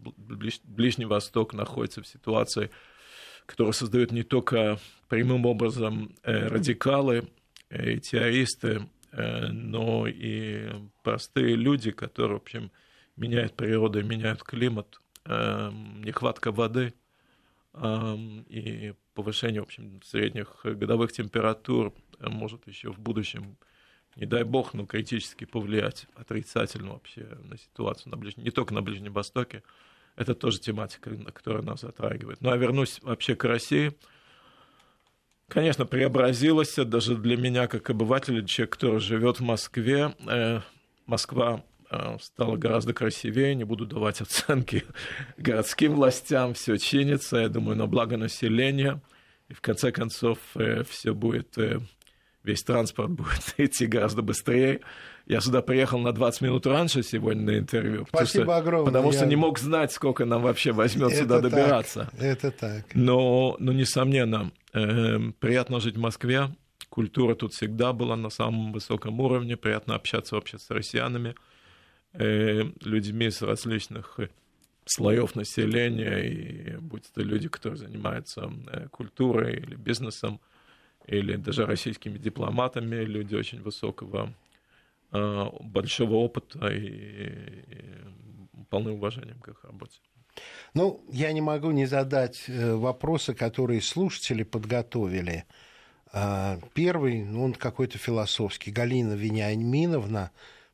Ближний 0.64 1.04
Восток 1.04 1.54
находится 1.54 2.02
в 2.02 2.08
ситуации, 2.08 2.70
которая 3.46 3.74
создает 3.74 4.14
не 4.14 4.24
только 4.24 4.80
прямым 5.10 5.46
образом 5.46 6.16
э, 6.24 6.48
радикалы 6.48 7.28
э, 7.70 7.92
и 7.92 8.00
террористы, 8.00 8.88
но 9.12 10.06
и 10.08 10.70
простые 11.02 11.56
люди, 11.56 11.92
которые, 11.92 12.38
в 12.38 12.42
общем, 12.42 12.72
меняют 13.16 13.54
природу, 13.54 14.04
меняют 14.04 14.44
климат, 14.44 15.02
эм, 15.26 16.02
нехватка 16.04 16.54
воды– 16.54 16.94
и 18.50 18.94
повышение, 19.14 19.62
в 19.62 19.66
общем, 19.66 20.02
средних 20.04 20.60
годовых 20.64 21.12
температур 21.12 21.94
может 22.20 22.68
еще 22.68 22.92
в 22.92 23.00
будущем, 23.00 23.58
не 24.16 24.26
дай 24.26 24.44
бог, 24.44 24.74
но 24.74 24.86
критически 24.86 25.46
повлиять 25.46 26.08
отрицательно 26.16 26.94
вообще 26.94 27.38
на 27.44 27.58
ситуацию 27.58 28.12
на 28.12 28.18
Ближнем, 28.18 28.44
не 28.44 28.52
только 28.52 28.74
на 28.74 28.82
Ближнем 28.82 29.14
Востоке. 29.14 29.64
Это 30.16 30.34
тоже 30.34 30.60
тематика, 30.60 31.16
которая 31.32 31.62
нас 31.62 31.82
затрагивает. 31.82 32.42
Ну, 32.42 32.50
а 32.50 32.58
вернусь 32.58 33.00
вообще 33.04 33.36
к 33.36 33.44
России. 33.44 33.94
Конечно, 35.48 35.86
преобразилась 35.86 36.76
даже 36.76 37.16
для 37.16 37.38
меня, 37.38 37.68
как 37.68 37.92
обывателя, 37.92 38.44
человек, 38.44 38.74
который 38.74 39.00
живет 39.00 39.40
в 39.40 39.44
Москве. 39.44 40.16
Э, 40.28 40.62
Москва 41.06 41.64
Э, 41.77 41.77
стало 42.20 42.58
гораздо 42.58 42.94
красивее, 42.94 43.56
не 43.56 43.64
буду 43.64 43.86
давать 43.86 44.22
оценки 44.22 44.84
городским 45.38 45.96
властям, 45.96 46.54
все 46.54 46.78
чинится, 46.78 47.38
я 47.38 47.50
думаю, 47.50 47.78
на 47.78 47.88
благо 47.88 48.18
населения, 48.18 49.02
и 49.48 49.54
в 49.54 49.62
конце 49.62 49.92
концов 49.92 50.38
э, 50.56 50.84
все 50.84 51.14
будет, 51.14 51.58
э, 51.58 51.80
весь 52.44 52.64
транспорт 52.64 53.12
будет 53.12 53.54
идти 53.58 53.86
гораздо 53.86 54.22
быстрее. 54.22 54.82
Я 55.26 55.42
сюда 55.42 55.62
приехал 55.62 56.00
на 56.00 56.14
20 56.14 56.42
минут 56.42 56.66
раньше 56.66 57.04
сегодня 57.04 57.44
на 57.44 57.58
интервью. 57.58 58.06
Спасибо 58.08 58.46
что, 58.46 58.56
огромное. 58.56 58.86
Потому 58.86 59.12
что 59.12 59.24
я... 59.24 59.28
не 59.28 59.36
мог 59.36 59.60
знать, 59.60 59.92
сколько 59.92 60.24
нам 60.26 60.42
вообще 60.42 60.72
возьмет 60.72 61.14
сюда 61.14 61.42
добираться. 61.42 62.10
Так, 62.12 62.22
это 62.22 62.52
так. 62.52 62.86
Но, 62.94 63.58
но 63.60 63.74
несомненно, 63.74 64.52
э, 64.74 65.20
приятно 65.40 65.80
жить 65.82 65.96
в 65.96 66.00
Москве. 66.00 66.50
Культура 66.90 67.36
тут 67.36 67.54
всегда 67.54 67.92
была 67.92 68.16
на 68.16 68.30
самом 68.30 68.72
высоком 68.72 69.20
уровне. 69.20 69.58
Приятно 69.58 69.96
общаться 69.96 70.36
вообще 70.36 70.58
с 70.58 70.70
россиянами. 70.70 71.36
Э, 72.14 72.64
людьми 72.82 73.30
с 73.30 73.42
различных 73.42 74.20
э, 74.20 74.30
слоев 74.86 75.36
населения, 75.36 76.20
и 76.20 76.78
будь 76.78 77.04
это 77.12 77.22
люди, 77.22 77.48
которые 77.48 77.78
занимаются 77.78 78.52
э, 78.72 78.88
культурой 78.90 79.58
или 79.58 79.76
бизнесом, 79.76 80.40
или 81.06 81.36
даже 81.36 81.66
российскими 81.66 82.18
дипломатами, 82.18 82.96
люди 83.04 83.36
очень 83.36 83.62
высокого, 83.62 84.34
большого 85.10 86.16
опыта 86.16 86.68
и, 86.68 86.86
и 86.86 88.66
полны 88.70 88.92
уважением 88.92 89.40
к 89.40 89.48
их 89.48 89.64
работе. 89.64 90.00
Ну, 90.74 91.02
я 91.10 91.32
не 91.32 91.40
могу 91.40 91.72
не 91.72 91.86
задать 91.86 92.44
вопросы, 92.50 93.34
которые 93.34 93.80
слушатели 93.80 94.44
подготовили. 94.44 95.46
Первый, 96.74 97.24
ну, 97.24 97.46
он 97.46 97.54
какой-то 97.54 97.98
философский. 97.98 98.72
Галина 98.72 99.14
Вениаминовна 99.14 100.32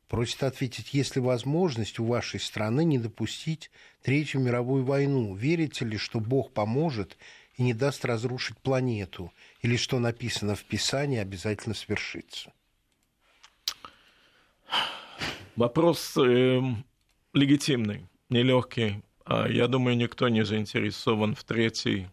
просит 0.08 0.42
ответить, 0.42 0.94
есть 0.94 1.16
ли 1.16 1.22
возможность 1.22 1.98
у 1.98 2.04
вашей 2.04 2.40
страны 2.40 2.84
не 2.84 2.98
допустить 2.98 3.70
Третью 4.02 4.40
мировую 4.40 4.84
войну? 4.84 5.34
Верите 5.34 5.84
ли, 5.84 5.96
что 5.96 6.20
Бог 6.20 6.52
поможет 6.52 7.16
и 7.56 7.62
не 7.62 7.74
даст 7.74 8.04
разрушить 8.04 8.58
планету? 8.58 9.32
Или 9.62 9.76
что 9.76 9.98
написано 9.98 10.54
в 10.54 10.64
Писании 10.64 11.18
обязательно 11.18 11.74
свершится? 11.74 12.52
Вопрос 15.56 16.16
э, 16.16 16.60
легитимный, 17.32 18.06
нелегкий. 18.28 19.02
А 19.24 19.48
я 19.48 19.68
думаю, 19.68 19.96
никто 19.96 20.28
не 20.28 20.44
заинтересован 20.44 21.34
в 21.34 21.44
третьей 21.44 22.08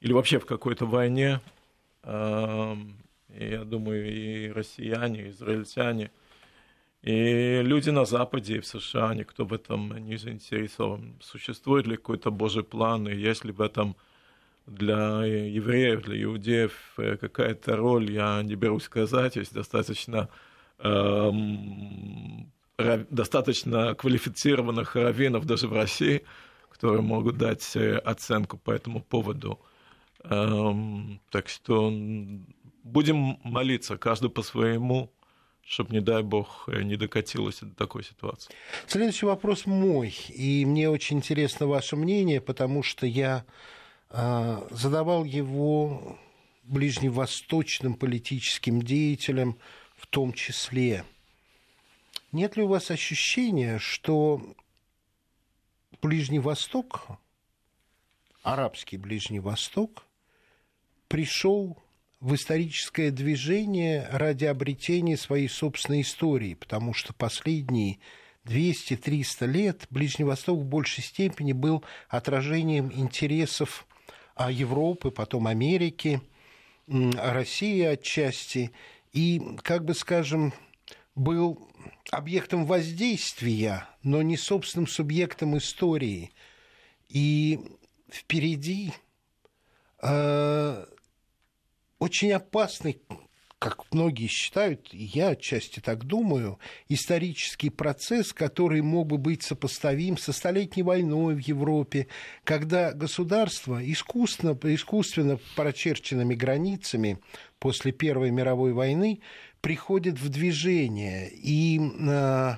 или 0.00 0.12
вообще 0.12 0.38
в 0.38 0.46
какой-то 0.46 0.86
войне. 0.86 1.40
А, 2.02 2.76
я 3.28 3.64
думаю, 3.64 4.12
и 4.12 4.50
россияне, 4.50 5.26
и 5.26 5.30
израильтяне, 5.30 6.10
и 7.02 7.62
люди 7.62 7.90
на 7.90 8.04
Западе, 8.04 8.56
и 8.56 8.60
в 8.60 8.66
США, 8.66 9.14
никто 9.14 9.44
в 9.44 9.54
этом 9.54 9.96
не 9.98 10.16
заинтересован. 10.16 11.16
Существует 11.20 11.86
ли 11.86 11.96
какой-то 11.96 12.30
Божий 12.30 12.62
план, 12.62 13.08
и 13.08 13.14
есть 13.16 13.44
ли 13.44 13.52
в 13.52 13.60
этом 13.62 13.96
для 14.66 15.24
евреев, 15.24 16.02
для 16.02 16.22
иудеев 16.24 16.72
э, 16.98 17.16
какая-то 17.16 17.76
роль, 17.76 18.10
я 18.12 18.42
не 18.42 18.54
берусь 18.54 18.84
сказать, 18.84 19.36
есть 19.36 19.54
достаточно 19.54 20.28
эм, 20.78 22.52
достаточно 23.10 23.94
квалифицированных 23.94 24.96
раввинов 24.96 25.46
даже 25.46 25.68
в 25.68 25.72
России, 25.72 26.22
которые 26.70 27.02
могут 27.02 27.38
дать 27.38 27.76
э, 27.76 27.96
оценку 27.96 28.58
по 28.58 28.70
этому 28.70 29.00
поводу. 29.00 29.58
Эм, 30.24 31.20
так 31.30 31.48
что 31.48 31.90
будем 32.84 33.38
молиться, 33.42 33.96
каждый 33.96 34.30
по 34.30 34.42
своему, 34.42 35.10
чтобы, 35.64 35.92
не 35.92 36.00
дай 36.00 36.22
бог, 36.22 36.68
э, 36.68 36.82
не 36.82 36.96
докатилось 36.96 37.60
до 37.60 37.74
такой 37.74 38.04
ситуации. 38.04 38.52
Следующий 38.86 39.26
вопрос 39.26 39.66
мой, 39.66 40.14
и 40.28 40.64
мне 40.64 40.90
очень 40.90 41.18
интересно 41.18 41.66
ваше 41.66 41.96
мнение, 41.96 42.40
потому 42.40 42.82
что 42.82 43.06
я 43.06 43.44
э, 44.10 44.68
задавал 44.70 45.24
его 45.24 46.18
ближневосточным 46.64 47.94
политическим 47.94 48.82
деятелям 48.82 49.58
в 49.96 50.06
том 50.06 50.32
числе– 50.32 51.04
нет 52.32 52.56
ли 52.56 52.62
у 52.62 52.68
вас 52.68 52.92
ощущения, 52.92 53.78
что 53.78 54.54
Ближний 56.00 56.38
Восток, 56.38 57.08
арабский 58.42 58.96
Ближний 58.96 59.40
Восток, 59.40 60.04
пришел 61.08 61.76
в 62.20 62.34
историческое 62.34 63.10
движение 63.10 64.06
ради 64.12 64.44
обретения 64.44 65.16
своей 65.16 65.48
собственной 65.48 66.02
истории, 66.02 66.54
потому 66.54 66.92
что 66.92 67.14
последние 67.14 67.98
200-300 68.44 69.46
лет 69.46 69.86
Ближний 69.90 70.24
Восток 70.24 70.60
в 70.60 70.64
большей 70.64 71.02
степени 71.02 71.52
был 71.52 71.82
отражением 72.08 72.92
интересов 72.92 73.86
а, 74.34 74.50
Европы, 74.50 75.10
потом 75.10 75.46
Америки, 75.46 76.20
России 76.88 77.82
отчасти, 77.82 78.72
и, 79.12 79.40
как 79.62 79.84
бы 79.84 79.94
скажем, 79.94 80.52
был 81.14 81.68
объектом 82.10 82.66
воздействия, 82.66 83.88
но 84.02 84.22
не 84.22 84.36
собственным 84.36 84.86
субъектом 84.86 85.56
истории. 85.56 86.32
И 87.08 87.60
впереди 88.10 88.92
э, 90.02 90.86
очень 92.00 92.32
опасный, 92.32 93.00
как 93.60 93.84
многие 93.92 94.26
считают, 94.26 94.88
я 94.92 95.28
отчасти 95.28 95.80
так 95.80 96.04
думаю, 96.04 96.58
исторический 96.88 97.68
процесс, 97.68 98.32
который 98.32 98.80
мог 98.80 99.06
бы 99.06 99.18
быть 99.18 99.42
сопоставим 99.42 100.16
со 100.16 100.32
Столетней 100.32 100.82
войной 100.82 101.34
в 101.34 101.40
Европе, 101.40 102.06
когда 102.42 102.92
государство 102.92 103.78
искусственно, 103.84 104.58
искусственно 104.62 105.38
прочерченными 105.56 106.34
границами 106.34 107.18
после 107.58 107.92
Первой 107.92 108.30
мировой 108.30 108.72
войны 108.72 109.20
приходит 109.60 110.18
в 110.18 110.30
движение. 110.30 111.30
И, 111.30 111.78
э, 111.78 112.56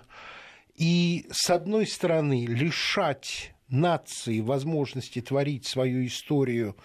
и 0.77 1.27
с 1.33 1.51
одной 1.51 1.89
стороны, 1.89 2.47
лишать 2.47 3.55
нации 3.69 4.39
возможности 4.39 5.21
творить 5.21 5.67
свою 5.67 6.07
историю 6.07 6.77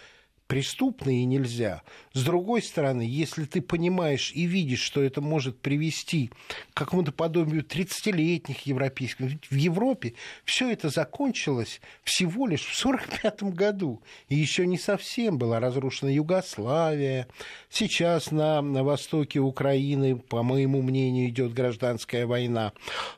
преступно 0.48 1.10
и 1.10 1.26
нельзя. 1.26 1.84
С 2.14 2.24
другой 2.24 2.62
стороны, 2.62 3.02
если 3.02 3.46
ты 3.46 3.62
понимаешь 3.62 4.32
и 4.34 4.46
видишь, 4.46 4.82
что 4.82 5.04
это 5.04 5.22
может 5.22 5.60
привести 5.60 6.32
к 6.74 6.78
какому-то 6.78 7.12
подобию 7.12 7.64
30-летних 7.64 8.66
европейских... 8.66 9.40
В 9.50 9.56
Европе 9.56 10.14
все 10.46 10.72
это 10.72 10.90
закончилось 10.90 11.82
всего 12.04 12.48
лишь 12.48 12.64
в 12.64 12.80
1945 12.80 13.44
году. 13.54 14.02
И 14.30 14.36
еще 14.36 14.66
не 14.66 14.78
совсем 14.78 15.38
была 15.38 15.60
разрушена 15.60 16.10
Югославия. 16.10 17.28
Сейчас 17.70 18.32
на, 18.32 18.62
на 18.62 18.84
востоке 18.84 19.40
Украины, 19.40 20.16
по 20.16 20.44
моему 20.44 20.82
мнению, 20.82 21.30
идет 21.30 21.54
гражданская 21.54 22.26
война. 22.26 22.72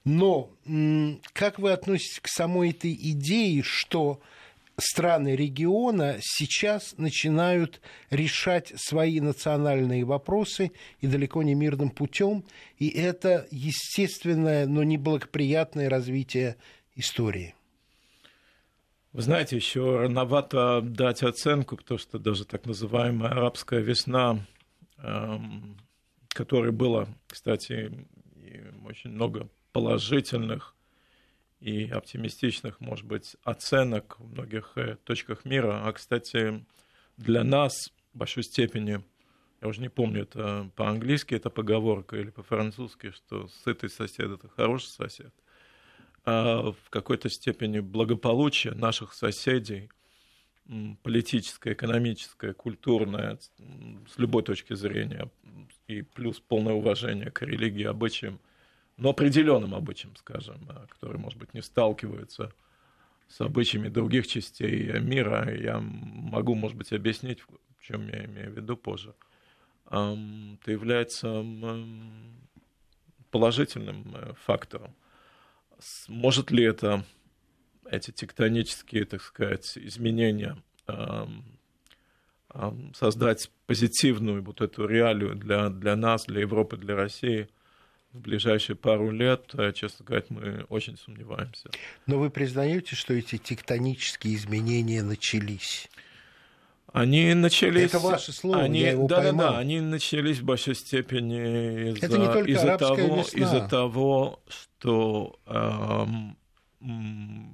Но 0.03 0.49
как 1.33 1.59
вы 1.59 1.71
относитесь 1.71 2.19
к 2.19 2.27
самой 2.27 2.71
этой 2.71 2.93
идее, 2.93 3.63
что 3.63 4.19
страны 4.79 5.35
региона 5.35 6.17
сейчас 6.21 6.95
начинают 6.97 7.81
решать 8.09 8.73
свои 8.75 9.19
национальные 9.19 10.05
вопросы 10.05 10.71
и 10.99 11.07
далеко 11.07 11.43
не 11.43 11.55
мирным 11.55 11.89
путем, 11.89 12.43
и 12.77 12.89
это 12.89 13.47
естественное, 13.51 14.67
но 14.67 14.83
неблагоприятное 14.83 15.89
развитие 15.89 16.57
истории. 16.95 17.55
Вы 19.11 19.23
знаете, 19.23 19.55
еще 19.55 19.97
рановато 19.97 20.81
дать 20.83 21.23
оценку, 21.23 21.77
потому 21.77 21.97
что 21.97 22.19
даже 22.19 22.45
так 22.45 22.65
называемая 22.65 23.31
арабская 23.31 23.81
весна, 23.81 24.45
эм, 24.97 25.77
которой 26.29 26.71
было, 26.71 27.07
кстати, 27.27 28.07
очень 28.85 29.09
много 29.09 29.49
положительных 29.71 30.75
и 31.59 31.89
оптимистичных, 31.89 32.79
может 32.79 33.05
быть, 33.05 33.35
оценок 33.43 34.19
в 34.19 34.31
многих 34.31 34.73
э, 34.75 34.97
точках 35.03 35.45
мира. 35.45 35.81
А, 35.85 35.91
кстати, 35.91 36.65
для 37.17 37.43
нас 37.43 37.91
в 38.13 38.17
большой 38.17 38.43
степени, 38.43 39.03
я 39.61 39.67
уже 39.67 39.81
не 39.81 39.89
помню, 39.89 40.23
это 40.23 40.69
по-английски 40.75 41.35
это 41.35 41.49
поговорка 41.49 42.15
или 42.15 42.29
по-французски, 42.29 43.11
что 43.11 43.47
сытый 43.63 43.89
сосед– 43.89 44.31
это 44.31 44.47
хороший 44.47 44.87
сосед. 44.87 45.33
А 46.25 46.71
в 46.71 46.89
какой-то 46.89 47.29
степени 47.29 47.79
благополучие 47.79 48.73
наших 48.73 49.13
соседей, 49.13 49.89
политическое, 51.03 51.73
экономическое, 51.73 52.53
культурное, 52.53 53.39
с 54.07 54.17
любой 54.17 54.43
точки 54.43 54.75
зрения, 54.75 55.29
и 55.87 56.03
плюс 56.03 56.39
полное 56.39 56.73
уважение 56.73 57.31
к 57.31 57.41
религии, 57.41 57.83
обычаям– 57.83 58.39
но 58.99 59.11
определенным 59.11 59.73
обычаем, 59.73 60.15
скажем, 60.17 60.57
а, 60.69 60.85
которые, 60.87 61.19
может 61.19 61.39
быть, 61.39 61.53
не 61.53 61.61
сталкиваются 61.61 62.53
с 63.29 63.39
обычаями 63.39 63.87
других 63.87 64.27
частей 64.27 64.99
мира. 64.99 65.55
Я 65.55 65.79
могу, 65.79 66.53
может 66.53 66.77
быть, 66.77 66.91
объяснить, 66.91 67.39
в 67.41 67.83
чем 67.83 68.07
я 68.09 68.25
имею 68.25 68.51
в 68.51 68.57
виду 68.57 68.75
позже. 68.75 69.13
Это 69.85 70.71
является 70.71 71.43
положительным 73.31 74.15
э, 74.15 74.33
фактором. 74.45 74.93
Может 76.07 76.51
ли 76.51 76.63
это, 76.63 77.05
эти 77.89 78.11
тектонические, 78.11 79.05
так 79.05 79.21
сказать, 79.21 79.77
изменения 79.77 80.57
создать 82.95 83.51
позитивную 83.67 84.43
вот 84.43 84.61
эту 84.61 84.87
реалию 84.87 85.35
для, 85.35 85.69
для 85.69 85.95
нас, 85.95 86.25
для 86.25 86.41
Европы, 86.41 86.75
для 86.75 86.95
России– 86.95 87.47
в 88.13 88.19
ближайшие 88.19 88.75
пару 88.75 89.11
лет, 89.11 89.51
э, 89.53 89.71
честно 89.73 90.03
сказать, 90.03 90.29
мы 90.29 90.65
очень 90.69 90.97
сомневаемся. 90.97 91.69
Но 92.07 92.17
вы 92.17 92.29
признаете, 92.29 92.95
что 92.95 93.13
эти 93.13 93.37
тектонические 93.37 94.35
изменения 94.35 95.03
начались? 95.03 95.89
Они 96.91 97.33
начались... 97.35 97.89
Это 97.89 97.99
ваше 97.99 98.31
слово, 98.31 98.61
они, 98.61 98.79
я 98.79 98.91
его 98.91 99.07
да, 99.07 99.17
поймал. 99.17 99.47
Да, 99.47 99.51
да, 99.53 99.59
они 99.59 99.79
начались 99.79 100.39
в 100.39 100.43
большой 100.43 100.73
степени 100.73 101.91
из-за, 101.91 102.39
из-за, 102.41 102.77
того, 102.77 103.21
из-за 103.21 103.67
того, 103.67 104.43
что 104.47 105.39
эм, 105.45 106.35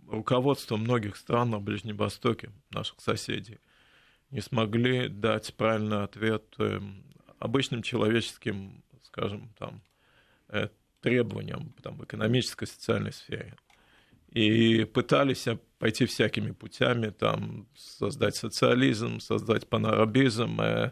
руководство 0.07 0.77
многих 0.77 1.17
стран 1.17 1.49
на 1.49 1.59
Ближнем 1.59 1.97
Востоке, 1.97 2.49
наших 2.71 3.01
соседей, 3.01 3.59
не 4.31 4.39
смогли 4.39 5.09
дать 5.09 5.53
правильный 5.55 6.03
ответ 6.03 6.45
эм, 6.59 7.03
обычным 7.37 7.83
человеческим, 7.83 8.83
скажем, 9.03 9.53
там, 9.59 9.81
требованиям 11.01 11.73
там, 11.81 11.97
в 11.97 12.03
экономической, 12.03 12.65
социальной 12.65 13.13
сфере. 13.13 13.55
И 14.31 14.83
пытались 14.85 15.47
пойти 15.79 16.05
всякими 16.05 16.51
путями, 16.51 17.09
там, 17.09 17.67
создать 17.75 18.35
социализм, 18.35 19.19
создать 19.19 19.67
панарабизм, 19.67 20.59
э, 20.61 20.91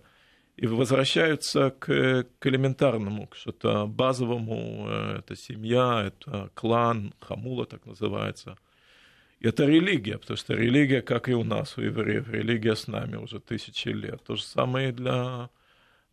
и 0.56 0.68
возвращаются 0.68 1.72
к, 1.72 2.26
к 2.40 2.48
элементарному, 2.48 3.28
к 3.28 3.36
что-то 3.36 3.88
базовому. 3.88 4.86
Э, 4.88 5.18
это 5.20 5.36
семья, 5.36 6.04
это 6.06 6.52
клан, 6.54 7.14
хамула 7.20 7.66
так 7.66 7.86
называется. 7.86 8.58
И 9.40 9.48
это 9.48 9.66
религия, 9.66 10.18
потому 10.18 10.38
что 10.38 10.54
религия, 10.54 11.02
как 11.02 11.28
и 11.28 11.34
у 11.34 11.44
нас, 11.44 11.78
у 11.78 11.82
евреев, 11.82 12.30
религия 12.30 12.76
с 12.76 12.88
нами 12.88 13.18
уже 13.18 13.40
тысячи 13.40 13.90
лет. 13.90 14.24
То 14.24 14.36
же 14.36 14.44
самое 14.44 14.90
и 14.90 14.92
для, 14.92 15.50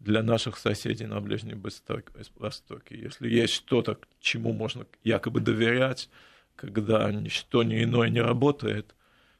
для 0.01 0.23
наших 0.23 0.59
соседей 0.59 1.07
на 1.07 1.21
Ближнем 1.21 1.61
Востоке. 1.61 2.99
Если 2.99 3.29
есть 3.29 3.53
что-то, 3.53 3.99
чему 4.21 4.53
можно 4.53 4.87
якобы 5.05 5.41
доверять, 5.41 6.09
когда 6.57 7.11
ничто 7.13 7.63
не 7.63 7.85
иное 7.85 8.09
не 8.09 8.21
работает, 8.21 8.95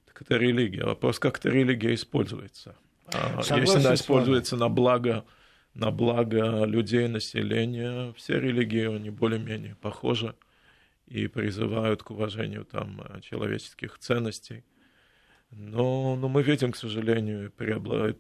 так 0.07 0.23
это 0.23 0.37
религия. 0.37 0.85
Вопрос, 0.85 1.19
как 1.19 1.39
эта 1.39 1.49
религия 1.49 1.95
используется. 1.95 2.77
А 3.07 3.43
Согласен 3.43 3.61
Если 3.61 3.87
она 3.87 3.95
используется 3.95 4.57
на 4.57 4.69
благо, 4.69 5.25
на 5.75 5.91
благо 5.91 6.65
людей, 6.65 7.09
населения, 7.09 8.13
все 8.17 8.39
религии, 8.39 8.95
они 8.95 9.11
более-менее 9.11 9.77
похожи 9.77 10.35
и 11.07 11.27
призывают 11.27 12.03
к 12.03 12.11
уважению 12.11 12.65
там, 12.65 13.03
человеческих 13.23 13.99
ценностей. 13.99 14.63
Но, 15.51 16.17
но 16.17 16.29
мы 16.29 16.43
видим, 16.43 16.73
к 16.73 16.77
сожалению, 16.77 17.51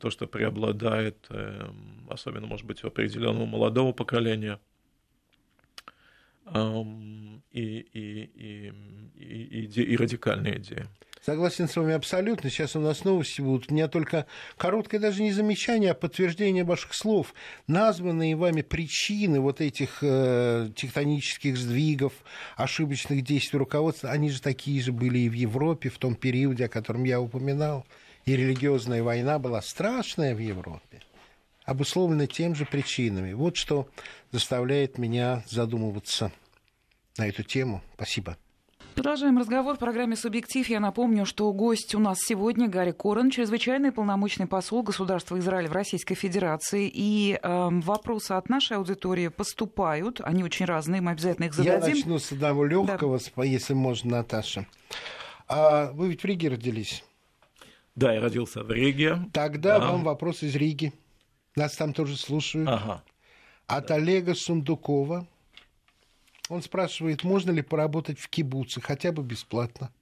то, 0.01 0.11
что 0.11 0.27
преобладает, 0.27 1.27
эм, 1.31 2.07
особенно, 2.11 2.47
может 2.47 2.66
быть, 2.66 2.83
у 2.83 2.88
определенного 2.88 3.47
молодого 3.47 3.93
поколения, 3.93 4.59
и, 7.53 7.87
и, 7.93 8.23
и, 8.35 8.73
и, 9.14 9.66
и, 9.66 9.83
и 9.83 9.97
радикальные 9.97 10.59
идеи. 10.59 10.87
Согласен 11.25 11.69
с 11.69 11.77
вами 11.77 11.93
абсолютно. 11.93 12.49
Сейчас 12.49 12.77
у 12.77 12.81
нас 12.81 13.05
новости 13.05 13.43
будут. 13.43 13.71
У 13.71 13.75
меня 13.75 13.89
только 13.89 14.27
короткое 14.57 14.99
даже 14.99 15.23
не 15.23 15.33
замечание, 15.33 15.91
а 15.91 15.95
подтверждение 15.95 16.65
ваших 16.65 16.95
слов. 16.95 17.35
Названные 17.67 18.37
вами 18.37 18.63
причины 18.63 19.39
вот 19.39 19.61
этих 19.61 19.99
э, 20.01 20.71
тектонических 20.75 21.59
сдвигов, 21.59 22.15
ошибочных 22.57 23.23
действий 23.23 23.59
руководства, 23.59 24.11
они 24.11 24.31
же 24.31 24.41
такие 24.41 24.81
же 24.81 24.93
были 24.93 25.19
и 25.19 25.29
в 25.29 25.35
Европе 25.35 25.91
в 25.91 25.99
том 25.99 26.15
периоде, 26.15 26.65
о 26.65 26.69
котором 26.69 27.05
я 27.05 27.21
упоминал. 27.21 27.85
И 28.25 28.35
религиозная 28.35 29.03
война 29.03 29.39
была 29.39 29.61
страшная 29.61 30.35
в 30.35 30.39
Европе, 30.39 31.01
обусловлена 31.65 32.27
тем 32.29 32.55
же 32.55 32.65
причинами. 32.65 33.35
Вот 33.35 33.57
что 33.57 33.89
заставляет 34.33 34.97
меня 34.97 35.45
задумываться 35.49 36.33
на 37.19 37.29
эту 37.29 37.43
тему. 37.43 37.83
Спасибо. 37.95 38.39
Продолжаем 39.01 39.39
разговор 39.39 39.77
в 39.77 39.79
программе 39.79 40.15
«Субъектив». 40.15 40.69
Я 40.69 40.79
напомню, 40.79 41.25
что 41.25 41.51
гость 41.55 41.95
у 41.95 41.99
нас 41.99 42.19
сегодня 42.21 42.69
Гарри 42.69 42.93
Корен, 42.93 43.31
чрезвычайный 43.31 43.93
полномочный 43.93 44.47
посол 44.47 44.83
государства 44.83 45.39
Израиль 45.39 45.69
в 45.69 45.73
Российской 45.73 46.15
Федерации. 46.15 46.87
И 46.93 47.41
э, 47.43 47.69
вопросы 47.71 48.33
от 48.33 48.51
нашей 48.51 48.77
аудитории 48.77 49.29
поступают. 49.29 50.21
Они 50.23 50.45
очень 50.45 50.67
разные, 50.67 51.01
мы 51.01 51.13
обязательно 51.13 51.47
их 51.47 51.55
зададим. 51.55 51.89
Я 51.89 51.95
начну 51.95 52.19
с 52.19 52.31
одного 52.31 52.67
легкого, 52.67 53.19
да. 53.37 53.43
если 53.43 53.73
можно, 53.73 54.19
Наташа. 54.19 54.67
А 55.49 55.93
вы 55.93 56.11
ведь 56.11 56.21
в 56.21 56.27
Риге 56.27 56.51
родились? 56.51 57.03
Да, 57.95 58.13
я 58.13 58.21
родился 58.21 58.63
в 58.63 58.71
Риге. 58.71 59.21
Тогда 59.33 59.79
да. 59.79 59.93
вам 59.93 60.05
вопрос 60.05 60.43
из 60.43 60.55
Риги. 60.55 60.93
Нас 61.57 61.75
там 61.75 61.95
тоже 61.95 62.19
слушают. 62.19 62.69
Ага. 62.69 63.03
От 63.67 63.87
да. 63.87 63.95
Олега 63.95 64.35
Сундукова. 64.35 65.27
Он 66.51 66.63
спрашивает, 66.63 67.23
можно 67.23 67.53
ли 67.53 67.63
поработать 67.63 68.19
в 68.19 68.29
кибуце, 68.29 68.81
хотя 68.81 69.13
бы 69.13 69.23
бесплатно. 69.23 69.93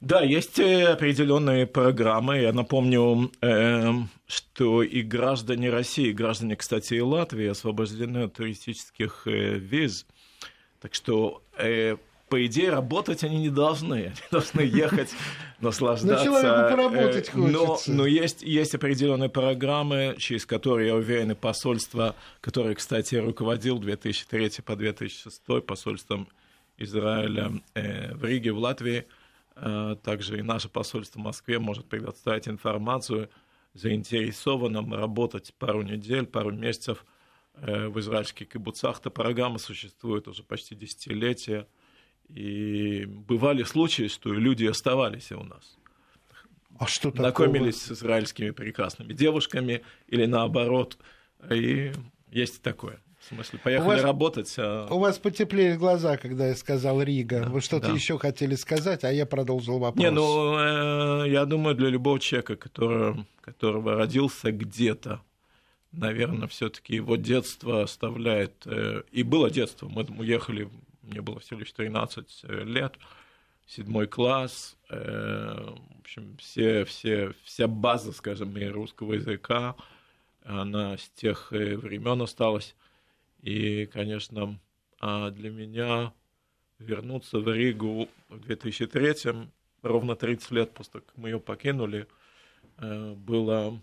Да, 0.00 0.20
есть 0.20 0.60
э, 0.60 0.86
определенные 0.86 1.66
программы. 1.66 2.38
Я 2.38 2.52
напомню, 2.52 3.32
э, 3.40 3.92
что 4.26 4.84
и 4.84 5.02
граждане 5.02 5.70
России, 5.70 6.08
и 6.08 6.12
граждане, 6.12 6.54
кстати, 6.54 6.94
и 6.94 7.00
Латвии 7.00 7.48
освобождены 7.48 8.24
от 8.24 8.34
туристических 8.34 9.26
э, 9.26 9.58
виз. 9.58 10.06
Так 10.80 10.94
что 10.94 11.42
по 12.34 12.46
идее, 12.46 12.70
работать 12.70 13.22
они 13.22 13.36
не 13.36 13.48
должны. 13.48 14.06
Они 14.06 14.12
должны 14.32 14.62
ехать, 14.62 15.14
наслаждаться. 15.60 16.28
Но 16.28 16.40
человеку 16.40 16.76
поработать 16.76 17.30
но, 17.32 17.78
но 17.86 18.06
есть, 18.06 18.42
есть 18.42 18.74
определенные 18.74 19.28
программы, 19.28 20.16
через 20.18 20.44
которые, 20.44 20.88
я 20.88 20.96
уверен, 20.96 21.30
и 21.30 21.34
посольство, 21.36 22.16
которое, 22.40 22.74
кстати, 22.74 23.14
руководил 23.14 23.78
2003 23.78 24.62
по 24.64 24.74
2006 24.74 25.42
посольством 25.64 26.26
Израиля 26.76 27.52
э, 27.74 28.12
в 28.16 28.24
Риге, 28.24 28.50
в 28.50 28.58
Латвии, 28.58 29.06
э, 29.54 29.94
также 30.02 30.40
и 30.40 30.42
наше 30.42 30.68
посольство 30.68 31.20
в 31.20 31.22
Москве 31.22 31.60
может 31.60 31.86
предоставить 31.86 32.48
информацию 32.48 33.30
заинтересованным 33.74 34.92
работать 34.92 35.54
пару 35.56 35.82
недель, 35.82 36.26
пару 36.26 36.50
месяцев 36.50 37.04
э, 37.58 37.86
в 37.86 38.00
израильских 38.00 38.48
кибуцах. 38.48 38.98
Эта 38.98 39.10
программа 39.10 39.58
существует 39.58 40.26
уже 40.26 40.42
почти 40.42 40.74
десятилетия. 40.74 41.68
И 42.34 43.04
бывали 43.06 43.62
случаи, 43.62 44.08
что 44.08 44.32
люди 44.32 44.64
оставались 44.64 45.30
у 45.30 45.44
нас. 45.44 45.78
А 46.78 46.88
что 46.88 47.12
такого? 47.12 47.28
Знакомились 47.28 47.80
с 47.80 47.92
израильскими 47.92 48.50
прекрасными 48.50 49.12
девушками 49.12 49.82
или 50.08 50.26
наоборот. 50.26 50.98
И 51.48 51.92
есть 52.32 52.60
такое. 52.60 53.00
В 53.20 53.28
смысле, 53.28 53.60
поехали 53.60 53.86
у 53.86 53.92
вас, 53.92 54.02
работать. 54.02 54.54
А... 54.58 54.88
У 54.90 54.98
вас 54.98 55.18
потеплели 55.18 55.76
глаза, 55.76 56.16
когда 56.16 56.48
я 56.48 56.56
сказал 56.56 57.00
Рига. 57.00 57.44
Да, 57.44 57.48
Вы 57.48 57.60
что-то 57.60 57.86
да. 57.86 57.94
еще 57.94 58.18
хотели 58.18 58.56
сказать, 58.56 59.04
а 59.04 59.12
я 59.12 59.26
продолжил 59.26 59.78
вопрос. 59.78 60.02
Не, 60.02 60.10
ну, 60.10 60.58
э, 60.58 61.30
я 61.30 61.44
думаю, 61.46 61.76
для 61.76 61.88
любого 61.88 62.18
человека, 62.18 62.56
который, 62.56 63.24
которого 63.40 63.94
родился 63.94 64.50
где-то, 64.50 65.22
наверное, 65.92 66.48
все-таки 66.48 66.96
его 66.96 67.14
детство 67.16 67.82
оставляет. 67.82 68.54
Э, 68.66 69.04
и 69.12 69.22
было 69.22 69.50
детство. 69.50 69.88
Мы 69.88 70.04
уехали 70.18 70.68
мне 71.06 71.20
было 71.20 71.40
всего 71.40 71.60
лишь 71.60 71.72
13 71.72 72.44
э, 72.44 72.64
лет, 72.64 72.94
седьмой 73.66 74.06
класс, 74.06 74.76
э, 74.90 74.96
в 74.96 76.00
общем, 76.00 76.36
все, 76.38 76.84
все, 76.84 77.32
вся 77.44 77.66
база, 77.66 78.12
скажем, 78.12 78.54
русского 78.72 79.14
языка, 79.14 79.76
она 80.44 80.96
с 80.96 81.08
тех 81.10 81.52
э, 81.52 81.76
времен 81.76 82.22
осталась. 82.22 82.74
И, 83.42 83.86
конечно, 83.86 84.58
а 85.00 85.30
для 85.30 85.50
меня 85.50 86.12
вернуться 86.78 87.38
в 87.38 87.52
Ригу 87.52 88.08
в 88.28 88.40
2003 88.40 89.48
ровно 89.82 90.16
30 90.16 90.50
лет 90.52 90.70
после 90.72 90.92
того, 90.92 91.04
как 91.06 91.16
мы 91.18 91.28
ее 91.28 91.40
покинули, 91.40 92.06
было 92.78 93.80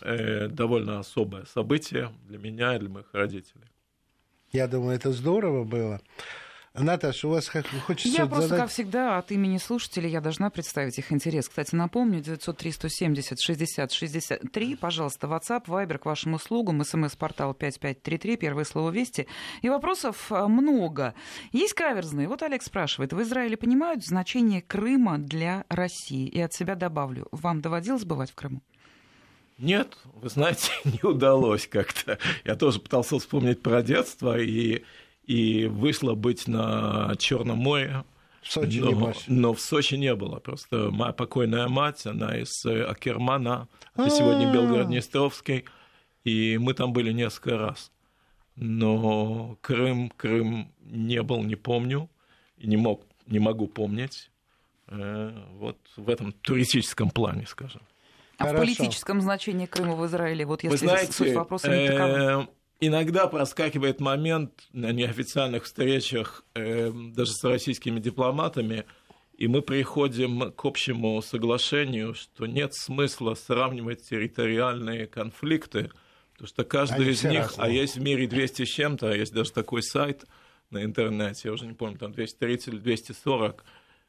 довольно 0.00 0.98
особое 0.98 1.44
событие 1.44 2.10
для 2.24 2.38
меня 2.38 2.74
и 2.74 2.78
для 2.78 2.88
моих 2.88 3.12
родителей. 3.12 3.66
Я 4.52 4.68
думаю, 4.68 4.96
это 4.96 5.12
здорово 5.12 5.64
было. 5.64 6.00
Наташа, 6.78 7.28
у 7.28 7.30
вас 7.30 7.48
как 7.48 7.66
хочется 7.86 8.16
Я 8.16 8.26
просто, 8.26 8.48
задать... 8.48 8.64
как 8.64 8.70
всегда, 8.70 9.18
от 9.18 9.32
имени 9.32 9.58
слушателей 9.58 10.10
я 10.10 10.20
должна 10.20 10.50
представить 10.50 10.98
их 10.98 11.12
интерес. 11.12 11.48
Кстати, 11.48 11.74
напомню, 11.74 12.20
903-170-60-63, 12.20 14.76
пожалуйста, 14.76 15.26
WhatsApp, 15.26 15.64
Viber 15.66 15.98
к 15.98 16.06
вашим 16.06 16.34
услугам, 16.34 16.84
смс-портал 16.84 17.54
5533, 17.54 18.36
первое 18.36 18.64
слово 18.64 18.90
«Вести». 18.90 19.26
И 19.62 19.68
вопросов 19.68 20.30
э, 20.30 20.46
много. 20.46 21.14
Есть 21.52 21.74
каверзные. 21.74 22.28
Вот 22.28 22.42
Олег 22.42 22.62
спрашивает, 22.62 23.12
в 23.12 23.20
Израиле 23.22 23.56
понимают 23.56 24.04
значение 24.04 24.62
Крыма 24.62 25.18
для 25.18 25.64
России? 25.68 26.28
И 26.28 26.40
от 26.40 26.52
себя 26.52 26.74
добавлю, 26.74 27.28
вам 27.32 27.60
доводилось 27.60 28.04
бывать 28.04 28.30
в 28.30 28.34
Крыму? 28.34 28.62
Нет, 29.58 29.96
вы 30.04 30.28
знаете, 30.28 30.70
не 30.84 31.00
удалось 31.02 31.66
как-то. 31.66 32.18
Я 32.44 32.56
тоже 32.56 32.80
пытался 32.80 33.18
вспомнить 33.18 33.62
про 33.62 33.82
детство, 33.82 34.38
и 34.38 34.84
и 35.26 35.66
вышло 35.66 36.14
быть 36.14 36.46
на 36.46 37.14
Черном 37.18 37.58
море. 37.58 38.04
В 38.42 38.52
Сочи 38.52 38.78
но, 38.78 38.88
не 38.88 38.94
было. 38.94 39.14
Но 39.26 39.54
в 39.54 39.60
Сочи 39.60 39.94
не 39.94 40.14
было. 40.14 40.38
Просто 40.38 40.90
моя 40.92 41.12
покойная 41.12 41.68
мать, 41.68 42.06
она 42.06 42.38
из 42.38 42.64
э, 42.64 42.84
Акермана, 42.84 43.68
это 43.96 44.08
сегодня 44.08 44.52
Белгород-Днестровский, 44.52 45.64
и 46.24 46.58
мы 46.58 46.74
там 46.74 46.92
были 46.92 47.12
несколько 47.12 47.58
раз. 47.58 47.90
Но 48.54 49.58
Крым, 49.60 50.10
Крым 50.16 50.72
не 50.80 51.22
был, 51.22 51.42
не 51.42 51.56
помню, 51.56 52.08
и 52.56 52.68
не, 52.68 52.76
мог, 52.76 53.02
не 53.26 53.40
могу 53.40 53.66
помнить. 53.66 54.30
Э, 54.86 55.32
вот 55.54 55.78
в 55.96 56.08
этом 56.08 56.32
туристическом 56.32 57.10
плане, 57.10 57.46
скажем. 57.46 57.82
А 58.38 58.44
Хорошо. 58.44 58.56
в 58.56 58.60
политическом 58.60 59.20
значении 59.20 59.66
Крыма 59.66 59.96
в 59.96 60.06
Израиле, 60.06 60.46
вот 60.46 60.62
если 60.62 60.76
Вы 60.76 60.78
знаете, 60.78 61.12
суть 61.12 61.34
вопроса 61.34 61.68
не 61.68 61.88
такова. 61.88 62.48
Иногда 62.78 63.26
проскакивает 63.26 64.00
момент 64.00 64.68
на 64.72 64.92
неофициальных 64.92 65.64
встречах 65.64 66.44
э, 66.54 66.92
даже 66.92 67.32
с 67.32 67.42
российскими 67.42 68.00
дипломатами, 68.00 68.84
и 69.38 69.48
мы 69.48 69.62
приходим 69.62 70.52
к 70.52 70.64
общему 70.64 71.20
соглашению, 71.22 72.14
что 72.14 72.46
нет 72.46 72.74
смысла 72.74 73.34
сравнивать 73.34 74.02
территориальные 74.08 75.06
конфликты, 75.06 75.90
потому 76.32 76.48
что 76.48 76.64
каждый 76.64 77.02
Они 77.02 77.10
из 77.12 77.24
них, 77.24 77.42
разные. 77.42 77.64
а 77.64 77.68
есть 77.68 77.96
в 77.96 78.02
мире 78.02 78.26
200 78.26 78.64
с 78.64 78.68
чем-то, 78.68 79.10
а 79.10 79.14
есть 79.14 79.32
даже 79.32 79.52
такой 79.52 79.82
сайт 79.82 80.24
на 80.70 80.84
интернете, 80.84 81.48
я 81.48 81.52
уже 81.52 81.66
не 81.66 81.74
помню, 81.74 81.96
там 81.96 82.12
230 82.12 82.68
или 82.68 82.78
240, 82.78 83.64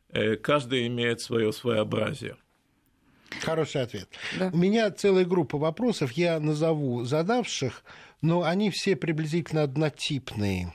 э, 0.10 0.36
каждый 0.36 0.88
имеет 0.88 1.22
свое 1.22 1.54
своеобразие. 1.54 2.36
Хороший 3.42 3.82
ответ. 3.82 4.10
Да. 4.38 4.50
У 4.54 4.58
меня 4.58 4.90
целая 4.92 5.26
группа 5.26 5.58
вопросов, 5.58 6.14
я 6.14 6.40
назову 6.40 7.04
задавших, 7.04 7.84
но 8.22 8.44
они 8.44 8.70
все 8.70 8.96
приблизительно 8.96 9.64
однотипные. 9.64 10.74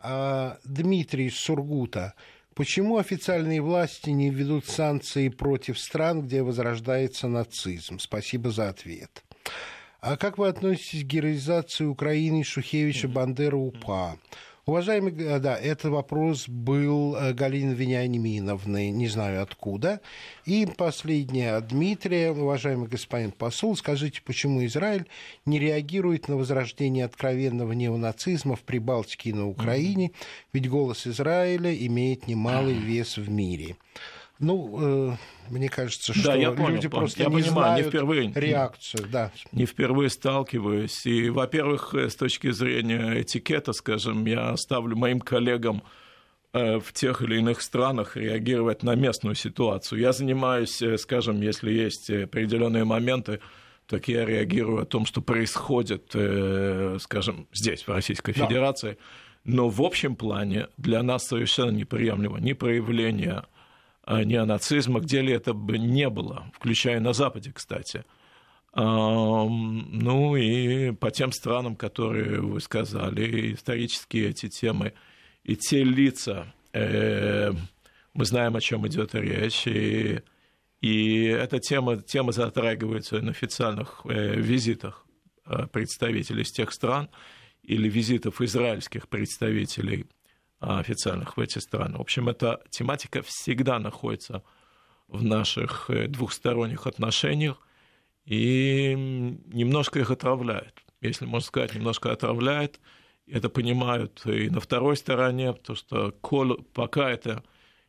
А, 0.00 0.58
Дмитрий 0.64 1.26
из 1.26 1.36
Сургута. 1.36 2.14
Почему 2.54 2.98
официальные 2.98 3.60
власти 3.62 4.10
не 4.10 4.30
введут 4.30 4.66
санкции 4.66 5.28
против 5.28 5.78
стран, 5.78 6.22
где 6.22 6.42
возрождается 6.42 7.28
нацизм? 7.28 7.98
Спасибо 7.98 8.50
за 8.50 8.68
ответ. 8.68 9.22
А 10.00 10.16
как 10.16 10.38
вы 10.38 10.48
относитесь 10.48 11.04
к 11.04 11.06
героизации 11.06 11.84
Украины 11.84 12.42
Шухевича 12.42 13.06
Бандера 13.06 13.56
УПА? 13.56 14.18
Уважаемый, 14.66 15.14
э, 15.18 15.38
да, 15.38 15.56
этот 15.56 15.90
вопрос 15.90 16.48
был 16.48 17.16
э, 17.16 17.32
Галины 17.32 17.72
Вениаминовны, 17.72 18.90
не 18.90 19.08
знаю 19.08 19.42
откуда. 19.42 20.00
И 20.44 20.66
последнее 20.66 21.54
от 21.54 21.68
Дмитрия. 21.68 22.32
Уважаемый 22.32 22.88
господин 22.88 23.32
посол, 23.32 23.76
скажите, 23.76 24.20
почему 24.22 24.64
Израиль 24.66 25.06
не 25.46 25.58
реагирует 25.58 26.28
на 26.28 26.36
возрождение 26.36 27.04
откровенного 27.04 27.72
неонацизма 27.72 28.56
в 28.56 28.60
Прибалтике 28.60 29.30
и 29.30 29.34
на 29.34 29.48
Украине? 29.48 30.12
Ведь 30.52 30.68
голос 30.68 31.06
Израиля 31.06 31.74
имеет 31.74 32.28
немалый 32.28 32.74
вес 32.74 33.16
в 33.16 33.30
мире. 33.30 33.76
Ну, 34.40 35.10
э, 35.12 35.16
мне 35.50 35.68
кажется, 35.68 36.14
что 36.14 36.28
да, 36.28 36.34
я 36.34 36.50
понял, 36.50 36.70
люди 36.70 36.88
понял. 36.88 37.02
просто 37.02 37.22
я 37.22 37.28
не 37.28 37.34
понимаю, 37.34 37.52
знают 37.52 37.84
не 37.84 37.90
впервые, 37.90 38.32
реакцию. 38.34 39.06
Да. 39.12 39.32
Не 39.52 39.66
впервые 39.66 40.08
сталкиваюсь. 40.08 41.04
И, 41.06 41.28
во-первых, 41.28 41.94
э, 41.94 42.08
с 42.08 42.16
точки 42.16 42.50
зрения 42.50 43.20
этикета, 43.20 43.74
скажем, 43.74 44.24
я 44.24 44.56
ставлю 44.56 44.96
моим 44.96 45.20
коллегам 45.20 45.82
э, 46.54 46.78
в 46.78 46.90
тех 46.94 47.20
или 47.20 47.36
иных 47.36 47.60
странах 47.60 48.16
реагировать 48.16 48.82
на 48.82 48.94
местную 48.94 49.34
ситуацию. 49.34 50.00
Я 50.00 50.12
занимаюсь, 50.12 50.80
э, 50.80 50.96
скажем, 50.96 51.42
если 51.42 51.70
есть 51.70 52.08
определенные 52.08 52.84
моменты, 52.84 53.40
так 53.86 54.08
я 54.08 54.24
реагирую 54.24 54.82
о 54.82 54.86
том, 54.86 55.04
что 55.04 55.20
происходит, 55.20 56.14
скажем, 57.02 57.48
здесь, 57.52 57.82
в 57.82 57.88
Российской 57.88 58.32
Федерации. 58.32 58.92
Да. 58.92 59.52
Но 59.52 59.68
в 59.68 59.82
общем 59.82 60.14
плане 60.14 60.68
для 60.76 61.02
нас 61.02 61.26
совершенно 61.26 61.70
неприемлемо 61.70 62.38
ни 62.38 62.52
проявление 62.52 63.42
неонацизма, 64.10 65.00
где 65.00 65.20
ли 65.20 65.32
это 65.32 65.52
бы 65.54 65.78
не 65.78 66.08
было, 66.08 66.50
включая 66.54 67.00
на 67.00 67.12
Западе, 67.12 67.52
кстати. 67.52 68.04
Ну 68.74 70.36
и 70.36 70.92
по 70.92 71.10
тем 71.10 71.32
странам, 71.32 71.74
которые 71.74 72.40
вы 72.40 72.60
сказали, 72.60 73.54
исторические 73.54 74.30
эти 74.30 74.48
темы 74.48 74.94
и 75.42 75.56
те 75.56 75.82
лица, 75.82 76.52
э, 76.72 77.52
мы 78.14 78.24
знаем, 78.24 78.56
о 78.56 78.60
чем 78.60 78.86
идет 78.86 79.14
речь, 79.14 79.66
и, 79.66 80.20
и 80.80 81.24
эта 81.24 81.58
тема, 81.58 81.96
тема 81.96 82.32
затрагивается 82.32 83.20
на 83.20 83.30
официальных 83.30 84.02
э, 84.04 84.36
визитах 84.36 85.06
э, 85.46 85.66
представителей 85.66 86.42
из 86.42 86.52
тех 86.52 86.72
стран 86.72 87.08
или 87.62 87.88
визитов 87.88 88.40
израильских 88.40 89.08
представителей 89.08 90.06
официальных 90.60 91.36
в 91.36 91.40
эти 91.40 91.58
страны. 91.58 91.98
В 91.98 92.02
общем, 92.02 92.28
эта 92.28 92.62
тематика 92.70 93.22
всегда 93.22 93.78
находится 93.78 94.42
в 95.08 95.22
наших 95.24 95.90
э, 95.90 96.06
двухсторонних 96.06 96.86
отношениях 96.86 97.56
и 98.26 98.94
немножко 99.46 99.98
их 99.98 100.10
отравляет. 100.10 100.74
Если 101.00 101.24
можно 101.24 101.46
сказать, 101.46 101.74
немножко 101.74 102.12
отравляет. 102.12 102.80
Это 103.26 103.48
понимают 103.48 104.22
и 104.26 104.50
на 104.50 104.60
второй 104.60 104.96
стороне, 104.96 105.52
потому 105.52 105.76
что 105.76 106.12
пока 106.72 107.10
это 107.10 107.42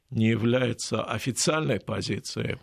не 0.10 0.28
является 0.28 1.04
официальной 1.04 1.80
позицией, 1.80 2.58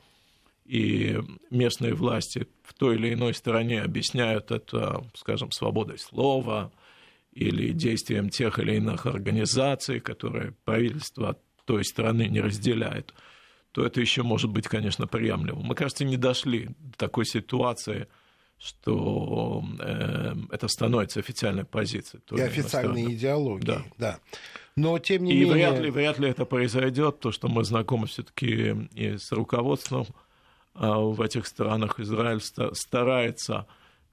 и 0.68 1.18
местные 1.50 1.94
власти 1.94 2.46
в 2.62 2.74
той 2.74 2.96
или 2.96 3.14
иной 3.14 3.32
стороне 3.32 3.80
объясняют 3.80 4.50
это, 4.50 5.02
скажем, 5.14 5.50
свободой 5.50 5.98
слова, 5.98 6.70
или 7.38 7.72
действиям 7.72 8.28
тех 8.30 8.58
или 8.58 8.76
иных 8.76 9.06
организаций, 9.06 10.00
которые 10.00 10.52
правительство 10.64 11.38
той 11.64 11.84
страны 11.84 12.28
не 12.28 12.40
разделяет, 12.40 13.14
то 13.72 13.84
это 13.84 14.00
еще 14.00 14.22
может 14.22 14.50
быть, 14.50 14.66
конечно, 14.66 15.06
приемлемо. 15.06 15.60
Мы, 15.62 15.74
кажется, 15.74 16.04
не 16.04 16.16
дошли 16.16 16.70
до 16.78 16.98
такой 16.98 17.26
ситуации, 17.26 18.08
что 18.58 19.62
э, 19.78 20.34
это 20.50 20.66
становится 20.68 21.20
официальной 21.20 21.64
позицией. 21.64 22.22
И 22.32 22.40
официальной 22.40 23.14
идеологией, 23.14 23.66
да. 23.66 23.84
да. 23.98 24.18
Но 24.74 24.98
тем 24.98 25.24
не 25.24 25.32
и 25.32 25.44
менее... 25.44 25.52
вряд 25.52 25.80
ли, 25.80 25.90
вряд 25.90 26.18
ли 26.18 26.28
это 26.28 26.44
произойдет, 26.44 27.20
то, 27.20 27.30
что 27.30 27.48
мы 27.48 27.64
знакомы 27.64 28.06
все-таки 28.06 28.88
и 28.94 29.16
с 29.16 29.30
руководством 29.30 30.06
а 30.78 30.98
в 31.00 31.20
этих 31.20 31.46
странах. 31.46 31.98
Израиль 31.98 32.40
старается 32.40 33.66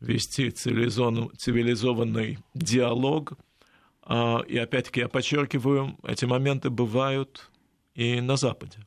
вести 0.05 0.51
цивилизованный, 0.51 2.39
диалог. 2.53 3.33
А, 4.03 4.41
и 4.47 4.57
опять-таки 4.57 5.01
я 5.01 5.07
подчеркиваю, 5.07 5.97
эти 6.03 6.25
моменты 6.25 6.69
бывают 6.69 7.49
и 7.95 8.21
на 8.21 8.37
Западе. 8.37 8.79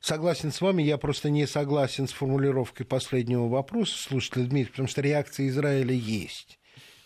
Согласен 0.00 0.50
с 0.50 0.60
вами, 0.60 0.82
я 0.82 0.98
просто 0.98 1.30
не 1.30 1.46
согласен 1.46 2.08
с 2.08 2.12
формулировкой 2.12 2.84
последнего 2.84 3.48
вопроса 3.48 3.96
слушателя 3.96 4.44
Дмитрий, 4.44 4.72
потому 4.72 4.88
что 4.88 5.00
реакция 5.00 5.48
Израиля 5.48 5.94
есть. 5.94 6.58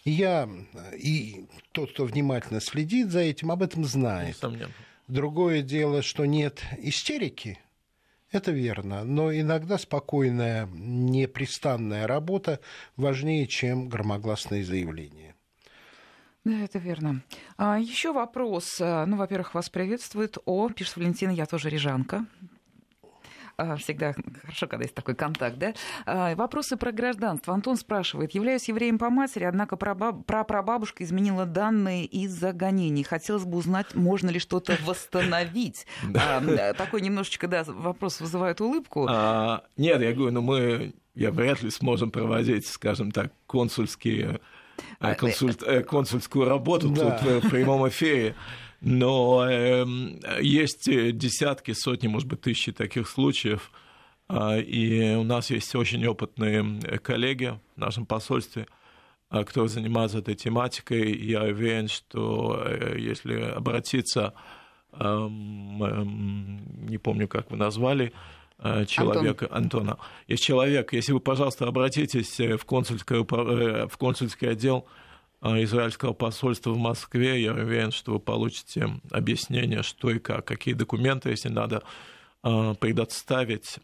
И 0.05 0.12
я, 0.12 0.48
и 0.96 1.46
тот, 1.72 1.92
кто 1.92 2.05
внимательно 2.05 2.61
следит 2.61 3.11
за 3.11 3.20
этим, 3.20 3.50
об 3.50 3.62
этом 3.62 3.85
знает. 3.85 4.37
Несомненно. 4.37 4.72
Другое 5.09 5.62
дело, 5.62 6.02
что 6.02 6.24
нет 6.24 6.62
истерики, 6.79 7.59
это 8.31 8.51
верно, 8.51 9.05
но 9.05 9.33
иногда 9.33 9.79
спокойная, 9.79 10.67
непрестанная 10.73 12.07
работа 12.07 12.61
важнее, 12.97 13.47
чем 13.47 13.89
громогласные 13.89 14.65
заявления. 14.65 15.35
Да, 16.45 16.61
это 16.61 16.79
верно. 16.79 17.23
А, 17.57 17.79
еще 17.79 18.12
вопрос. 18.12 18.79
Ну, 18.79 19.17
во-первых, 19.17 19.55
вас 19.55 19.69
приветствует 19.69 20.39
О, 20.45 20.69
пишет 20.69 20.97
Валентина, 20.97 21.31
я 21.31 21.47
тоже 21.47 21.71
рижанка. 21.71 22.25
А, 23.59 23.77
всегда 23.77 24.14
хорошо, 24.42 24.66
когда 24.66 24.85
есть 24.85 24.95
такой 24.95 25.14
контакт, 25.14 25.57
да? 25.57 25.73
А, 26.05 26.35
вопросы 26.35 26.77
про 26.77 26.92
гражданство. 26.92 27.55
Антон 27.55 27.77
спрашивает. 27.77 28.33
Являюсь 28.33 28.69
евреем 28.69 28.99
по 28.99 29.09
матери, 29.09 29.45
однако 29.45 29.77
прапрабабушка 29.77 31.05
изменила 31.05 31.47
данные 31.47 32.05
из-за 32.05 32.53
гонений. 32.53 33.03
Хотелось 33.03 33.45
бы 33.45 33.57
узнать, 33.57 33.95
можно 33.95 34.29
ли 34.29 34.38
что-то 34.38 34.77
восстановить. 34.85 35.87
А, 36.29 36.73
такой 36.75 37.03
немножечко, 37.03 37.47
да, 37.47 37.62
вопрос 37.66 38.21
вызывает 38.21 38.61
улыбку. 38.61 39.09
Нет, 39.77 40.01
я 40.01 40.12
говорю, 40.12 40.33
ну 40.33 40.40
мы, 40.40 40.95
я 41.14 41.31
вряд 41.31 41.62
ли 41.62 41.71
сможем 41.71 42.11
проводить, 42.11 42.66
скажем 42.66 43.12
так, 43.12 43.33
консульские 43.47 44.40
консульт, 45.19 45.62
э, 45.62 45.83
консульскую 45.83 46.49
работу 46.49 46.88
да. 46.88 47.19
тут 47.19 47.45
в 47.45 47.51
прямом 47.51 47.88
эфире 47.88 48.35
но 48.87 49.44
эм, 49.51 50.20
есть 50.40 50.85
десятки, 50.87 51.72
сотни, 51.72 52.07
может 52.07 52.29
быть, 52.29 52.40
тысячи 52.40 52.70
таких 52.70 53.09
случаев, 53.09 53.72
а, 54.29 54.59
и 54.59 55.16
у 55.16 55.25
нас 55.25 55.51
есть 55.51 55.75
очень 55.75 56.07
опытные 56.07 56.81
коллеги 57.03 57.59
в 57.75 57.81
нашем 57.81 58.07
посольстве, 58.07 58.68
а, 59.29 59.42
кто 59.42 59.66
занимается 59.66 60.18
этой 60.18 60.37
тематикой. 60.37 61.16
Я 61.16 61.42
уверен, 61.42 61.88
что 61.88 62.62
э, 62.64 62.96
если 63.01 63.40
обратиться, 63.40 64.35
эм, 64.92 65.83
эм, 65.83 66.87
не 66.87 66.99
помню, 66.99 67.27
как 67.27 67.51
вы 67.51 67.57
назвали, 67.57 68.12
э, 68.61 68.85
человека, 68.87 69.49
Антон. 69.51 69.81
Антона. 69.81 69.99
Есть 70.29 70.44
человек, 70.44 70.92
если 70.92 71.11
вы, 71.11 71.18
пожалуйста, 71.18 71.66
обратитесь 71.66 72.38
в, 72.38 72.64
консульское, 72.64 73.18
э, 73.18 73.88
в 73.88 73.96
консульский 73.99 74.49
отдел 74.49 74.87
израильского 75.42 76.12
посольства 76.12 76.70
в 76.70 76.79
Москве, 76.79 77.42
я 77.42 77.53
уверен, 77.53 77.92
что 77.92 78.12
вы 78.12 78.20
получите 78.20 78.88
объяснение, 79.11 79.83
что 79.83 80.11
и 80.11 80.18
как, 80.18 80.44
какие 80.44 80.75
документы, 80.75 81.31
если 81.31 81.49
надо, 81.49 81.83
а, 82.42 82.75
предоставить, 82.75 83.79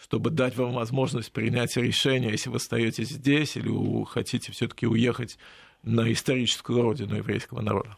чтобы 0.00 0.30
дать 0.30 0.56
вам 0.56 0.72
возможность 0.74 1.32
принять 1.32 1.76
решение, 1.76 2.30
если 2.30 2.50
вы 2.50 2.56
остаетесь 2.56 3.08
здесь 3.08 3.56
или 3.56 4.04
хотите 4.06 4.52
все-таки 4.52 4.86
уехать 4.86 5.38
на 5.82 6.10
историческую 6.12 6.82
родину 6.82 7.16
еврейского 7.16 7.60
народа. 7.60 7.96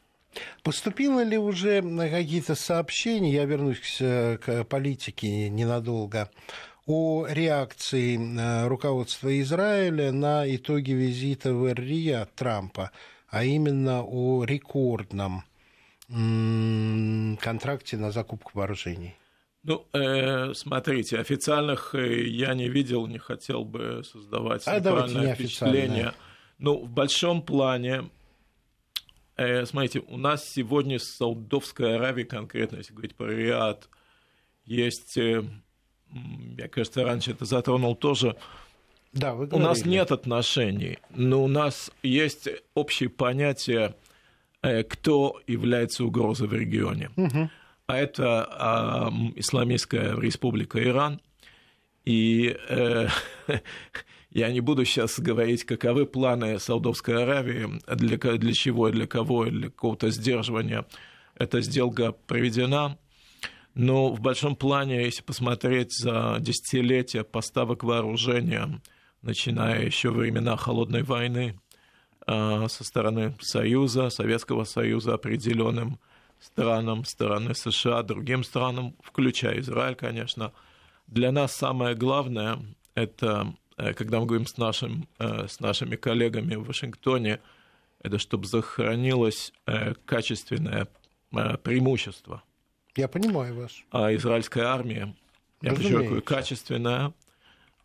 Поступило 0.62 1.22
ли 1.22 1.38
уже 1.38 1.82
какие-то 1.82 2.54
сообщения, 2.54 3.32
я 3.32 3.44
вернусь 3.44 3.80
к 3.98 4.64
политике 4.68 5.48
ненадолго, 5.48 6.30
о 6.86 7.26
реакции 7.28 8.16
э, 8.16 8.68
руководства 8.68 9.40
Израиля 9.40 10.12
на 10.12 10.44
итоги 10.54 10.92
визита 10.92 11.52
в 11.52 11.64
эр 11.64 12.26
Трампа, 12.34 12.92
а 13.28 13.44
именно 13.44 14.04
о 14.04 14.44
рекордном 14.44 15.44
контракте 17.40 17.96
на 17.96 18.12
закупку 18.12 18.52
вооружений. 18.54 19.16
Ну, 19.64 19.84
э, 19.92 20.54
смотрите, 20.54 21.18
официальных 21.18 21.96
э, 21.96 22.24
я 22.28 22.54
не 22.54 22.68
видел, 22.68 23.08
не 23.08 23.18
хотел 23.18 23.64
бы 23.64 24.04
создавать 24.04 24.62
а 24.66 24.78
неправильное 24.78 25.34
впечатление. 25.34 26.12
Ну, 26.58 26.84
в 26.84 26.88
большом 26.88 27.42
плане, 27.42 28.08
э, 29.36 29.66
смотрите, 29.66 30.04
у 30.06 30.16
нас 30.16 30.48
сегодня 30.48 31.00
с 31.00 31.16
Саудовской 31.16 31.96
Аравией 31.96 32.28
конкретно, 32.28 32.76
если 32.76 32.92
говорить 32.92 33.16
про 33.16 33.26
Риад, 33.26 33.88
есть 34.64 35.18
э, 35.18 35.42
я, 36.58 36.68
кажется, 36.68 37.04
раньше 37.04 37.32
это 37.32 37.44
затронул 37.44 37.94
тоже, 37.94 38.36
да, 39.12 39.34
вы 39.34 39.48
у 39.50 39.58
нас 39.58 39.86
нет 39.86 40.12
отношений, 40.12 40.98
но 41.14 41.42
у 41.42 41.48
нас 41.48 41.90
есть 42.02 42.48
общее 42.74 43.08
понятие, 43.08 43.94
э, 44.62 44.82
кто 44.82 45.40
является 45.46 46.04
угрозой 46.04 46.48
в 46.48 46.52
регионе. 46.52 47.10
Угу. 47.16 47.50
А 47.86 47.96
это 47.96 48.46
а, 48.50 49.12
Исламистская 49.36 50.18
республика 50.20 50.82
Иран. 50.82 51.20
И 52.04 52.56
э, 52.68 53.08
я 54.30 54.52
не 54.52 54.60
буду 54.60 54.84
сейчас 54.84 55.18
говорить, 55.18 55.64
каковы 55.64 56.04
планы 56.04 56.58
Саудовской 56.58 57.22
Аравии, 57.22 57.80
для, 57.94 58.18
для 58.18 58.52
чего, 58.52 58.90
для 58.90 59.06
кого, 59.06 59.46
для 59.46 59.68
какого-то 59.70 60.10
сдерживания 60.10 60.84
эта 61.36 61.60
сделка 61.60 62.12
проведена. 62.12 62.98
Но 63.76 64.08
в 64.08 64.20
большом 64.20 64.56
плане, 64.56 65.04
если 65.04 65.22
посмотреть 65.22 65.92
за 65.92 66.38
десятилетия 66.40 67.24
поставок 67.24 67.84
вооружения, 67.84 68.80
начиная 69.20 69.84
еще 69.84 70.08
времена 70.08 70.56
Холодной 70.56 71.02
войны 71.02 71.60
а, 72.26 72.68
со 72.68 72.84
стороны 72.84 73.36
Союза, 73.38 74.08
Советского 74.08 74.64
Союза 74.64 75.12
определенным 75.12 75.98
странам, 76.40 77.04
стороны 77.04 77.54
США, 77.54 78.02
другим 78.02 78.44
странам, 78.44 78.96
включая 79.02 79.60
Израиль, 79.60 79.94
конечно. 79.94 80.54
Для 81.06 81.30
нас 81.30 81.54
самое 81.54 81.94
главное– 81.94 82.58
это, 82.94 83.54
э, 83.76 83.92
когда 83.92 84.20
мы 84.20 84.26
говорим 84.26 84.46
с, 84.46 84.56
нашим, 84.56 85.06
э, 85.18 85.48
с 85.48 85.60
нашими 85.60 85.96
коллегами 85.96 86.54
в 86.54 86.64
Вашингтоне, 86.64 87.40
это 88.02 88.18
чтобы 88.18 88.46
сохранилось 88.46 89.52
э, 89.66 89.92
качественное 90.06 90.88
преимущество. 91.62 92.42
Я 92.96 93.08
понимаю 93.08 93.54
вас. 93.54 93.72
А 93.90 94.14
израильская 94.14 94.64
армия, 94.64 95.14
я 95.60 95.74
подчеркиваю, 95.74 96.22
качественная, 96.22 97.12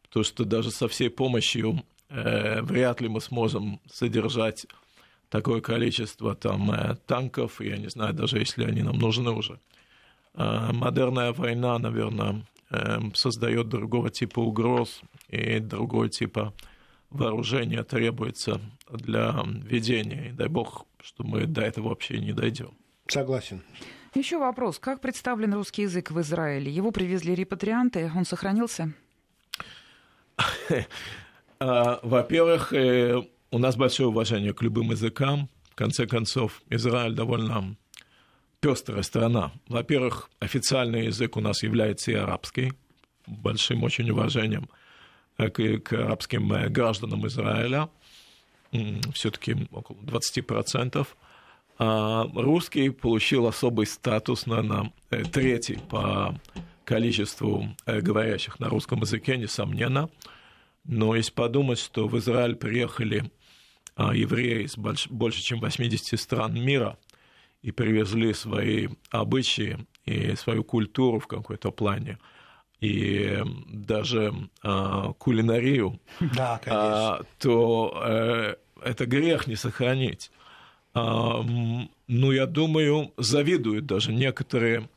то, 0.10 0.24
что 0.24 0.46
даже 0.46 0.72
со 0.72 0.88
всей 0.88 1.10
помощью 1.10 1.84
э, 2.10 2.62
вряд 2.62 3.02
ли 3.02 3.10
мы 3.10 3.22
сможем 3.22 3.80
содержать 3.88 4.66
такое 5.30 5.62
количество 5.62 6.36
там 6.36 6.72
э, 6.72 6.96
танков, 7.08 7.62
я 7.62 7.78
не 7.78 7.90
знаю, 7.90 8.14
даже 8.14 8.40
если 8.40 8.66
они 8.66 8.84
нам 8.84 8.98
нужны 8.98 9.32
уже. 9.32 9.60
Э, 10.34 10.72
модерная 10.72 11.34
война, 11.34 11.78
наверное, 11.80 12.46
э, 12.70 13.00
создает 13.14 13.70
другого 13.70 14.10
типа 14.10 14.40
угроз 14.40 15.02
и 15.30 15.60
другого 15.60 16.10
типа 16.10 16.54
вооружения 17.10 17.84
требуется 17.84 18.62
для 18.90 19.44
ведения. 19.64 20.30
И 20.30 20.32
дай 20.32 20.48
бог, 20.48 20.86
что 21.02 21.24
мы 21.24 21.46
до 21.46 21.62
этого 21.62 21.90
вообще 21.90 22.20
не 22.20 22.34
дойдем. 22.34 22.72
Согласен. 23.08 23.62
Еще 24.14 24.38
вопрос. 24.38 24.78
Как 24.78 25.00
представлен 25.00 25.54
русский 25.54 25.84
язык 25.84 26.12
в 26.12 26.20
Израиле? 26.20 26.70
Его 26.70 26.92
привезли 26.92 27.34
репатрианты, 27.34 28.12
он 28.16 28.26
сохранился? 28.26 28.94
А, 31.64 32.00
во-первых, 32.02 32.74
э, 32.74 33.22
у 33.52 33.60
нас 33.60 33.76
большое 33.76 34.10
уважение 34.10 34.52
к 34.52 34.64
любым 34.64 34.90
языкам. 34.90 35.48
В 35.70 35.76
конце 35.76 36.08
концов, 36.08 36.64
Израиль 36.72 37.14
довольно 37.14 37.76
пестрая 38.62 39.04
страна. 39.04 39.52
Во-первых, 39.68 40.32
официальный 40.40 41.06
язык 41.06 41.38
у 41.38 41.40
нас 41.40 41.62
является 41.62 42.10
и 42.10 42.16
арабский, 42.16 42.74
большим 43.28 43.84
очень 43.84 44.10
уважением 44.10 44.70
к, 45.38 45.52
к 45.52 45.94
арабским 45.94 46.52
э, 46.52 46.70
гражданам 46.70 47.28
Израиля, 47.28 47.90
все-таки 49.14 49.68
около 49.72 49.98
20%. 49.98 51.08
А 51.84 52.30
русский 52.36 52.92
получил 52.92 53.48
особый 53.48 53.88
статус, 53.88 54.46
наверное, 54.46 54.94
э, 55.10 55.24
третий 55.24 55.80
по 55.90 56.40
количеству 56.86 57.76
говорящих 57.88 58.60
на 58.60 58.70
русском 58.70 59.02
языке, 59.02 59.36
несомненно. 59.36 60.08
Но 60.84 61.16
если 61.16 61.32
подумать, 61.32 61.80
что 61.80 62.08
в 62.08 62.16
Израиль 62.20 62.56
приехали 62.56 63.32
а, 63.96 64.14
евреи 64.14 64.66
из 64.66 64.78
больш, 64.78 65.08
больше, 65.08 65.42
чем 65.42 65.60
80 65.60 66.20
стран 66.20 66.54
мира 66.54 67.00
и 67.64 67.72
привезли 67.72 68.34
свои 68.36 68.90
обычаи 69.10 69.88
и 70.06 70.36
свою 70.36 70.64
культуру 70.64 71.20
в 71.20 71.26
какой-то 71.26 71.72
плане, 71.72 72.20
и 72.80 73.42
даже 73.68 74.34
а, 74.62 75.14
кулинарию, 75.14 76.00
да, 76.20 76.62
а, 76.68 77.22
то 77.40 78.04
э, 78.06 78.56
это 78.84 79.06
грех 79.08 79.48
не 79.48 79.56
сохранить. 79.56 80.32
Ну, 80.94 82.32
я 82.32 82.46
думаю, 82.46 83.14
завидуют 83.18 83.86
даже 83.86 84.12
некоторые 84.12 84.90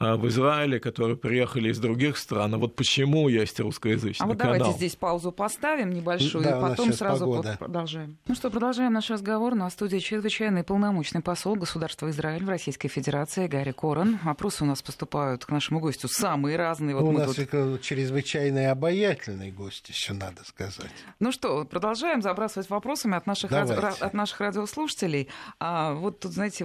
в 0.00 0.28
Израиле, 0.28 0.78
которые 0.78 1.16
приехали 1.16 1.70
из 1.70 1.78
других 1.78 2.18
стран. 2.18 2.54
А 2.54 2.58
вот 2.58 2.76
почему 2.76 3.28
есть 3.28 3.58
русскоязычный 3.58 4.18
канал? 4.18 4.30
А 4.30 4.34
вот 4.34 4.40
канал? 4.40 4.58
давайте 4.58 4.76
здесь 4.76 4.94
паузу 4.94 5.32
поставим 5.32 5.90
небольшую, 5.90 6.44
да, 6.44 6.58
и 6.58 6.60
потом 6.60 6.92
сразу 6.92 7.24
погода. 7.24 7.56
продолжаем. 7.58 8.16
Ну 8.26 8.34
что, 8.36 8.50
продолжаем 8.50 8.92
наш 8.92 9.10
разговор. 9.10 9.56
На 9.56 9.68
студии 9.70 9.98
чрезвычайный 9.98 10.62
полномочный 10.62 11.20
посол 11.20 11.56
государства 11.56 12.08
Израиль 12.10 12.44
в 12.44 12.48
Российской 12.48 12.86
Федерации 12.86 13.48
Гарри 13.48 13.72
Корон. 13.72 14.20
Вопросы 14.22 14.62
у 14.62 14.66
нас 14.66 14.82
поступают 14.82 15.44
к 15.44 15.50
нашему 15.50 15.80
гостю 15.80 16.06
самые 16.06 16.56
разные. 16.56 16.94
Вот 16.94 17.02
у 17.02 17.10
нас 17.10 17.34
тут... 17.34 17.82
чрезвычайно 17.82 18.70
обаятельный 18.70 19.50
гость 19.50 19.88
еще, 19.88 20.12
надо 20.12 20.44
сказать. 20.44 20.92
Ну 21.18 21.32
что, 21.32 21.64
продолжаем 21.64 22.22
забрасывать 22.22 22.70
вопросами 22.70 23.16
от 23.16 23.26
наших, 23.26 23.50
ради... 23.50 23.72
от 23.72 24.14
наших 24.14 24.40
радиослушателей. 24.40 25.28
А 25.58 25.94
вот 25.94 26.20
тут, 26.20 26.32
знаете, 26.32 26.64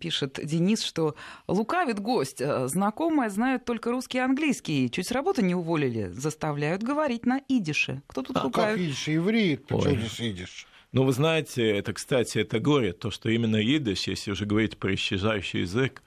пишет 0.00 0.40
Денис, 0.42 0.82
что 0.82 1.16
лукавит 1.48 2.00
гость 2.00 2.40
Э, 2.45 2.45
знакомая 2.66 3.30
знает 3.30 3.64
только 3.64 3.90
русский 3.90 4.18
и 4.18 4.20
английский. 4.20 4.90
Чуть 4.90 5.08
с 5.08 5.12
работы 5.12 5.42
не 5.42 5.54
уволили. 5.54 6.08
Заставляют 6.08 6.82
говорить 6.82 7.26
на 7.26 7.40
идише. 7.48 8.02
Кто 8.06 8.22
тут 8.22 8.36
а 8.36 8.44
лукавит? 8.44 8.76
как 8.76 8.86
идиш? 8.86 9.08
Иврит? 9.08 9.64
Что 9.66 9.94
здесь 9.94 10.20
идиш? 10.20 10.66
Ну, 10.92 11.04
вы 11.04 11.12
знаете, 11.12 11.68
это, 11.76 11.92
кстати, 11.92 12.38
это 12.38 12.58
горе, 12.58 12.92
то, 12.92 13.10
что 13.10 13.28
именно 13.28 13.56
идиш, 13.56 14.06
если 14.06 14.30
уже 14.30 14.46
говорить 14.46 14.78
про 14.78 14.94
исчезающий 14.94 15.60
язык, 15.60 16.02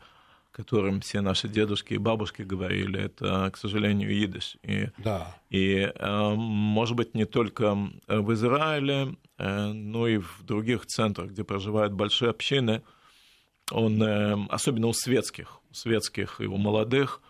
которым 0.51 1.01
все 1.01 1.21
наши 1.21 1.47
дедушки 1.47 1.93
и 1.93 1.97
бабушки 1.97 2.41
говорили, 2.41 2.99
это, 2.99 3.51
к 3.53 3.57
сожалению, 3.57 4.11
идиш. 4.11 4.57
И, 4.63 4.89
да. 4.97 5.35
и 5.49 5.91
э, 5.93 6.33
может 6.35 6.95
быть, 6.95 7.13
не 7.13 7.25
только 7.25 7.77
в 8.07 8.33
Израиле, 8.33 9.15
э, 9.37 9.71
но 9.73 10.07
и 10.07 10.17
в 10.17 10.43
других 10.43 10.85
центрах, 10.85 11.31
где 11.31 11.43
проживают 11.43 11.93
большие 11.93 12.31
общины– 12.31 12.81
он, 13.71 14.47
особенно 14.49 14.87
у 14.87 14.93
светских, 14.93 15.58
светских 15.71 16.39
у 16.39 16.57
молодых, 16.57 17.21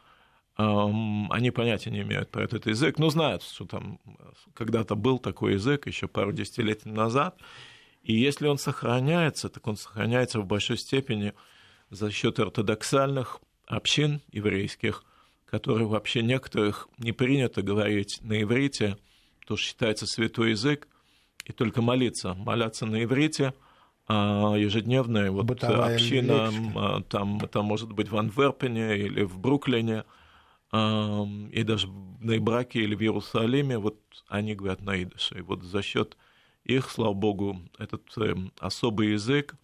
они 0.56 1.52
понятия 1.52 1.89
не 1.89 2.02
имеют 2.02 2.32
про 2.32 2.43
этот 2.43 2.65
язык, 2.65 2.99
но 2.99 3.10
знают, 3.10 3.43
что 3.43 3.65
там 3.65 3.99
когда-то 4.54 4.95
был 4.95 5.17
такой 5.17 5.54
язык 5.54 5.88
еще 5.88 6.08
пару 6.08 6.34
десятилетий 6.34 6.89
назад, 6.89 7.39
и 8.04 8.13
если 8.13 8.47
он 8.47 8.58
сохраняется, 8.58 9.49
так 9.49 9.65
он 9.67 9.78
сохраняется 9.78 10.41
в 10.41 10.45
большой 10.45 10.78
степени 10.78 11.34
за 11.89 12.12
счет 12.12 12.39
ортодоксальных 12.39 13.39
общин 13.67 14.21
еврейских, 14.32 15.04
которые 15.45 15.88
вообще 15.88 16.21
некоторых 16.21 16.89
не 16.97 17.13
принято 17.13 17.62
говорить 17.62 18.19
на 18.21 18.41
иврите, 18.41 18.97
то 19.47 19.56
считается 19.56 20.06
святой 20.06 20.52
язык, 20.52 20.88
и 21.45 21.54
только 21.54 21.82
молиться, 21.82 22.34
моляться 22.34 22.86
на 22.86 23.04
иврите– 23.04 23.54
ежедневная 24.10 25.30
вот 25.32 25.45
Бытовая 25.45 25.93
община, 25.93 26.50
лексика. 26.50 27.04
там, 27.10 27.39
там 27.39 27.65
может 27.65 27.91
быть 27.91 28.10
в 28.10 28.17
Антверпене 28.17 28.98
или 28.98 29.24
в 29.24 29.38
Бруклине, 29.38 30.04
и 30.72 31.63
даже 31.63 31.88
в 31.88 32.26
Нейбраке 32.26 32.80
или 32.80 32.95
в 32.95 33.02
Иерусалиме, 33.02 33.78
вот 33.78 34.00
они 34.28 34.56
говорят 34.56 34.82
на 34.82 35.02
идыше. 35.02 35.39
И 35.39 35.41
вот 35.41 35.63
за 35.63 35.82
счет 35.82 36.17
их, 36.63 36.89
слава 36.89 37.13
богу, 37.13 37.60
этот 37.78 38.04
э, 38.17 38.36
особый 38.60 39.13
язык, 39.13 39.56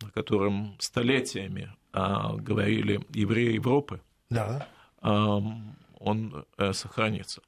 на 0.00 0.10
котором 0.10 0.76
столетиями 0.78 1.70
а, 1.92 2.34
говорили 2.34 3.00
евреи 3.12 3.54
Европы, 3.54 4.00
да. 4.30 4.66
он 5.00 6.44
э, 6.58 6.72
сохранится. 6.72 7.42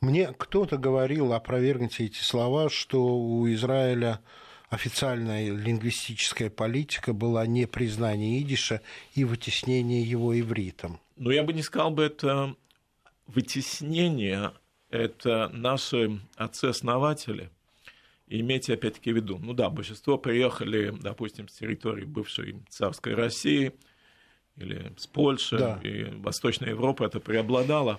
Мне 0.00 0.32
кто-то 0.32 0.76
говорил, 0.76 1.32
опровергните 1.32 2.04
эти 2.04 2.18
слова, 2.18 2.68
что 2.68 3.18
у 3.18 3.48
Израиля 3.52 4.20
официальная 4.70 5.50
лингвистическая 5.50 6.50
политика 6.50 7.12
была 7.12 7.46
не 7.46 7.66
признание 7.66 8.40
идиша 8.40 8.82
и 9.14 9.24
вытеснение 9.24 10.02
его 10.02 10.38
ивритом. 10.38 11.00
Ну, 11.16 11.30
я 11.30 11.42
бы 11.42 11.52
не 11.52 11.62
сказал 11.62 11.90
бы 11.90 12.04
это 12.04 12.54
вытеснение, 13.26 14.52
это 14.90 15.50
наши 15.52 16.20
отцы-основатели. 16.36 17.50
Имейте 18.28 18.74
опять-таки 18.74 19.12
в 19.12 19.16
виду, 19.16 19.38
ну 19.38 19.54
да, 19.54 19.70
большинство 19.70 20.18
приехали, 20.18 20.94
допустим, 21.00 21.48
с 21.48 21.54
территории 21.54 22.04
бывшей 22.04 22.62
царской 22.68 23.14
России 23.14 23.72
или 24.56 24.92
с 24.98 25.06
Польши, 25.06 25.56
да. 25.56 25.80
и 25.82 26.04
Восточная 26.16 26.70
Европа 26.70 27.04
это 27.04 27.20
преобладало. 27.20 27.98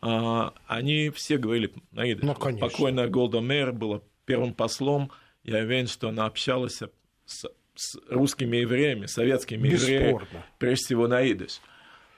А, 0.00 0.54
они 0.66 1.10
все 1.10 1.38
говорили 1.38 1.72
на 1.90 2.10
идыше. 2.12 2.26
Ну, 2.26 2.58
Покойная 2.58 3.08
Голда 3.08 3.40
Мейер 3.40 3.72
была 3.72 4.00
первым 4.26 4.54
послом 4.54 5.10
я 5.48 5.58
уверен, 5.62 5.86
что 5.86 6.08
она 6.08 6.26
общалась 6.26 6.82
с, 7.26 7.46
с 7.74 7.98
русскими 8.08 8.58
евреями, 8.58 9.06
советскими 9.06 9.68
Бесспорно. 9.68 9.94
евреями, 9.94 10.44
прежде 10.58 10.84
всего 10.84 11.08
на 11.08 11.30
идыш. 11.30 11.60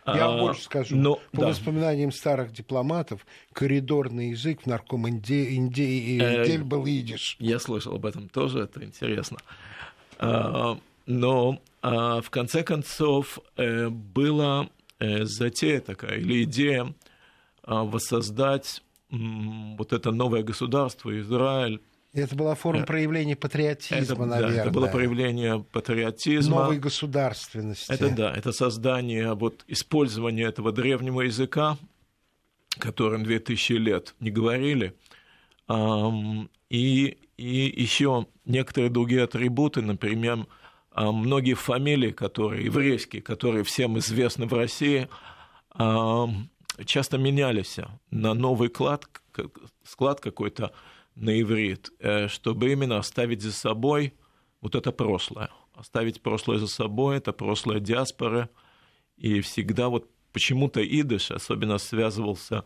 Я 0.07 0.27
а, 0.27 0.39
больше 0.39 0.63
скажу. 0.63 0.97
Но, 0.97 1.17
По 1.33 1.43
да. 1.43 1.49
воспоминаниям 1.49 2.11
старых 2.11 2.53
дипломатов, 2.53 3.27
коридорный 3.53 4.31
язык 4.31 4.63
в 4.63 4.67
наркоминде 4.67 6.19
э, 6.19 6.59
был 6.59 6.87
идиш. 6.87 7.37
Я 7.39 7.59
слышал 7.59 7.95
об 7.95 8.07
этом 8.07 8.29
тоже, 8.29 8.61
это 8.61 8.83
интересно. 8.83 9.39
А, 10.19 10.79
но 11.07 11.61
а, 11.83 12.21
в 12.23 12.31
конце 12.31 12.63
концов 12.63 13.39
э, 13.57 13.89
была 13.89 14.69
э, 14.99 15.25
затея 15.25 15.81
такая, 15.81 16.19
или 16.19 16.45
идея 16.45 16.95
воссоздать 17.63 18.83
вот 19.11 19.93
это 19.93 20.13
новое 20.13 20.43
государство, 20.43 21.17
Израиль, 21.21 21.81
это 22.13 22.35
была 22.35 22.55
форма 22.55 22.85
проявления 22.85 23.37
патриотизма, 23.37 24.03
это, 24.03 24.25
наверное. 24.25 24.57
Да, 24.57 24.63
это 24.63 24.71
было 24.71 24.87
проявление 24.89 25.65
патриотизма. 25.71 26.63
Новой 26.63 26.79
государственности. 26.79 27.91
Это 27.93 28.11
да, 28.11 28.35
это 28.35 28.53
создание, 28.53 29.35
вот 29.35 29.65
использование 29.69 30.47
этого 30.47 30.73
древнего 30.73 31.21
языка, 31.23 31.79
которым 32.79 33.25
2000 33.25 33.73
лет 33.75 34.15
не 34.21 34.31
говорили, 34.31 34.95
и, 36.69 37.19
и 37.37 37.83
еще 37.83 38.27
некоторые 38.45 38.91
другие 38.91 39.23
атрибуты, 39.23 39.83
например, 39.83 40.47
многие 40.97 41.55
фамилии, 41.55 42.11
которые 42.11 42.65
еврейские, 42.65 43.23
которые 43.23 43.63
всем 43.63 43.99
известны 43.99 44.47
в 44.47 44.53
России, 44.53 45.09
часто 46.85 47.19
менялись 47.19 47.79
на 48.11 48.35
новый 48.35 48.69
клад, 48.69 49.07
склад 49.85 50.21
какой-то, 50.21 50.73
на 51.21 51.41
иврит, 51.41 51.91
э, 51.99 52.29
чтобы 52.29 52.73
именно 52.73 52.99
оставить 52.99 53.43
за 53.43 53.53
собой 53.53 54.15
вот 54.61 54.75
это 54.75 54.91
прошлое. 54.93 55.51
Оставить 55.75 56.21
прошлое 56.21 56.59
за 56.59 56.67
собой, 56.67 57.19
это 57.19 57.33
прошлое 57.33 57.81
диаспоры. 57.81 58.49
И 59.17 59.41
всегда 59.41 59.89
вот 59.89 60.09
почему-то 60.33 60.83
идыш 60.85 61.31
особенно 61.31 61.79
связывался 61.79 62.65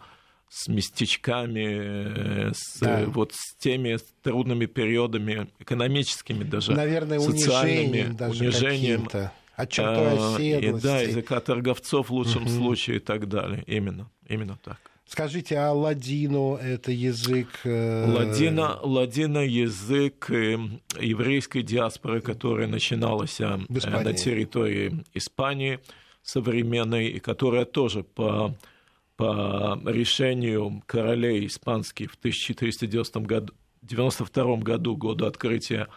с 0.48 0.68
местечками, 0.68 2.48
э, 2.48 2.52
с, 2.54 2.78
да. 2.78 3.04
вот 3.06 3.32
с 3.32 3.56
теми 3.56 3.98
трудными 4.22 4.66
периодами, 4.66 5.48
экономическими 5.58 6.44
даже, 6.44 6.72
Наверное, 6.72 7.18
социальными, 7.18 7.86
унижением, 7.86 8.16
даже 8.16 8.44
унижением. 8.44 9.08
А 9.56 9.66
чертой 9.66 10.44
и, 10.44 10.72
да, 10.80 11.00
языка 11.00 11.40
торговцов 11.40 12.08
в 12.08 12.12
лучшем 12.12 12.42
угу. 12.42 12.50
случае 12.50 12.96
и 12.96 13.00
так 13.00 13.28
далее. 13.28 13.62
Именно, 13.66 14.10
именно 14.26 14.58
так. 14.62 14.78
Скажите, 15.06 15.58
а 15.58 15.72
ладино 15.72 16.56
это 16.56 16.90
язык... 16.90 17.60
Э, 17.64 18.06
ладина, 18.10 18.78
ладина 18.82 19.38
язык 19.46 20.30
э, 20.30 20.56
еврейской 20.98 21.62
диаспоры, 21.62 22.22
которая 22.22 22.66
начиналась 22.66 23.38
э, 23.40 23.58
на 23.68 24.12
территории 24.14 25.04
Испании 25.12 25.78
современной, 26.22 27.08
и 27.08 27.20
которая 27.20 27.66
тоже 27.66 28.02
по, 28.02 28.56
по 29.16 29.78
решению 29.84 30.82
королей 30.86 31.46
испанских 31.46 32.12
в 32.12 32.16
1492 32.16 33.22
году, 33.22 33.52
92 33.82 34.56
году, 34.56 34.96
году 34.96 35.26
открытия 35.26 35.88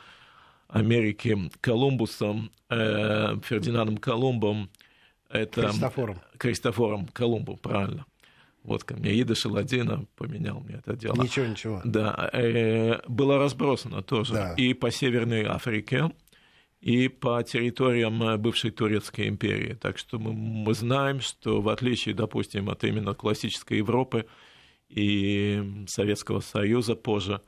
Америки 0.67 1.49
Колумбусом, 1.61 2.51
э, 2.69 3.37
Фердинандом 3.41 3.97
Колумбом, 3.97 4.69
это... 5.29 5.61
Кристофором. 5.61 6.19
Кристофором 6.37 7.07
Колумбом, 7.07 7.57
правильно 7.57 8.05
вот 8.67 8.83
ко 8.83 8.95
мне 8.95 9.13
Ида 9.13 9.33
Шаладина 9.33 10.05
поменял 10.17 10.59
мне 10.59 10.75
это 10.75 10.93
дело. 10.97 11.15
Ничего, 11.15 11.45
ничего. 11.45 11.81
Да, 11.85 12.29
э, 12.33 12.99
было 13.07 13.37
разбросано 13.37 14.03
тоже 14.03 14.33
да. 14.33 14.53
и 14.55 14.73
по 14.73 14.91
Северной 14.91 15.45
Африке, 15.45 16.11
и 16.81 17.07
по 17.07 17.41
территориям 17.43 18.21
э, 18.23 18.35
бывшей 18.37 18.71
Турецкой 18.71 19.29
империи. 19.29 19.73
Так 19.73 19.97
что 19.97 20.19
мы, 20.19 20.33
мы 20.33 20.73
знаем, 20.73 21.21
что 21.21 21.61
в 21.61 21.69
отличие, 21.69 22.13
допустим, 22.13 22.69
от 22.69 22.83
именно 22.83 23.13
классической 23.13 23.77
Европы 23.77 24.25
и 24.89 25.85
Советского 25.87 26.41
Союза 26.41 26.95
позже, 26.95 27.39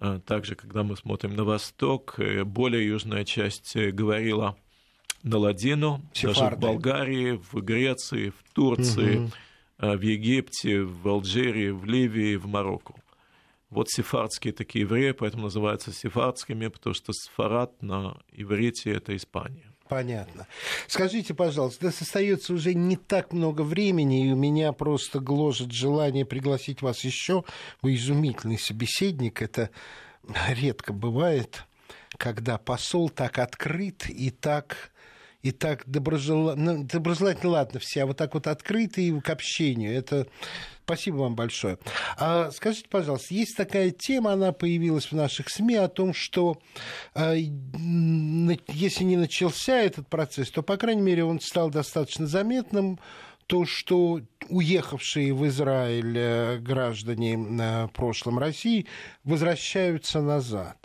э, 0.00 0.20
также, 0.26 0.54
когда 0.54 0.82
мы 0.82 0.98
смотрим 0.98 1.34
на 1.34 1.44
восток, 1.44 2.20
более 2.44 2.86
южная 2.86 3.24
часть 3.24 3.74
говорила 3.74 4.54
на 5.22 5.38
ладину, 5.38 6.02
Сефарды. 6.12 6.40
даже 6.40 6.56
в 6.56 6.58
Болгарии, 6.58 7.40
в 7.52 7.54
Греции, 7.62 8.28
в 8.28 8.52
Турции. 8.52 9.16
Угу 9.16 9.30
в 9.78 10.00
Египте, 10.00 10.82
в 10.82 11.08
Алжире, 11.08 11.72
в 11.72 11.84
Ливии, 11.84 12.36
в 12.36 12.46
Марокко. 12.46 12.94
Вот 13.70 13.90
сефардские 13.90 14.52
такие 14.52 14.82
евреи, 14.82 15.12
поэтому 15.12 15.44
называются 15.44 15.92
сефардскими, 15.92 16.68
потому 16.68 16.94
что 16.94 17.12
сфарад 17.12 17.82
на 17.82 18.18
иврите– 18.32 18.92
это 18.94 19.14
Испания. 19.14 19.72
Понятно. 19.88 20.46
Скажите, 20.86 21.34
пожалуйста, 21.34 21.86
да 21.86 21.88
остается 21.88 22.52
уже 22.52 22.74
не 22.74 22.96
так 22.96 23.32
много 23.32 23.62
времени, 23.62 24.26
и 24.28 24.32
у 24.32 24.36
меня 24.36 24.72
просто 24.72 25.18
гложет 25.18 25.72
желание 25.72 26.26
пригласить 26.26 26.82
вас 26.82 27.04
еще. 27.04 27.44
Вы 27.80 27.94
изумительный 27.94 28.58
собеседник. 28.58 29.40
Это 29.40 29.70
редко 30.48 30.92
бывает, 30.92 31.64
когда 32.18 32.58
посол 32.58 33.08
так 33.08 33.38
открыт 33.38 34.08
и 34.08 34.30
так 34.30 34.92
и 35.42 35.52
так 35.52 35.82
доброжелательно, 35.86 36.74
ну, 36.74 36.84
доброжелательно, 36.84 37.52
ладно, 37.52 37.80
все, 37.80 38.02
а 38.02 38.06
вот 38.06 38.16
так 38.16 38.34
вот 38.34 38.46
открытые 38.46 39.20
к 39.20 39.30
общению, 39.30 39.94
это 39.94 40.26
Спасибо 40.88 41.16
вам 41.16 41.34
большое. 41.34 41.78
А 42.16 42.50
скажите, 42.50 42.88
пожалуйста, 42.88 43.34
есть 43.34 43.54
такая 43.58 43.90
тема, 43.90 44.32
она 44.32 44.52
появилась 44.52 45.04
в 45.04 45.12
наших 45.12 45.50
СМИ 45.50 45.74
о 45.74 45.88
том, 45.88 46.14
что 46.14 46.56
э, 47.14 47.34
если 48.68 49.04
не 49.04 49.18
начался 49.18 49.76
этот 49.76 50.08
процесс, 50.08 50.50
то, 50.50 50.62
по 50.62 50.78
крайней 50.78 51.02
мере, 51.02 51.24
он 51.24 51.40
стал 51.40 51.68
достаточно 51.68 52.26
заметным, 52.26 52.98
то, 53.46 53.66
что 53.66 54.22
уехавшие 54.48 55.34
в 55.34 55.46
Израиль 55.48 56.16
э, 56.16 56.56
граждане 56.56 57.36
в 57.36 57.90
прошлом 57.92 58.38
России 58.38 58.86
возвращаются 59.24 60.22
назад. 60.22 60.78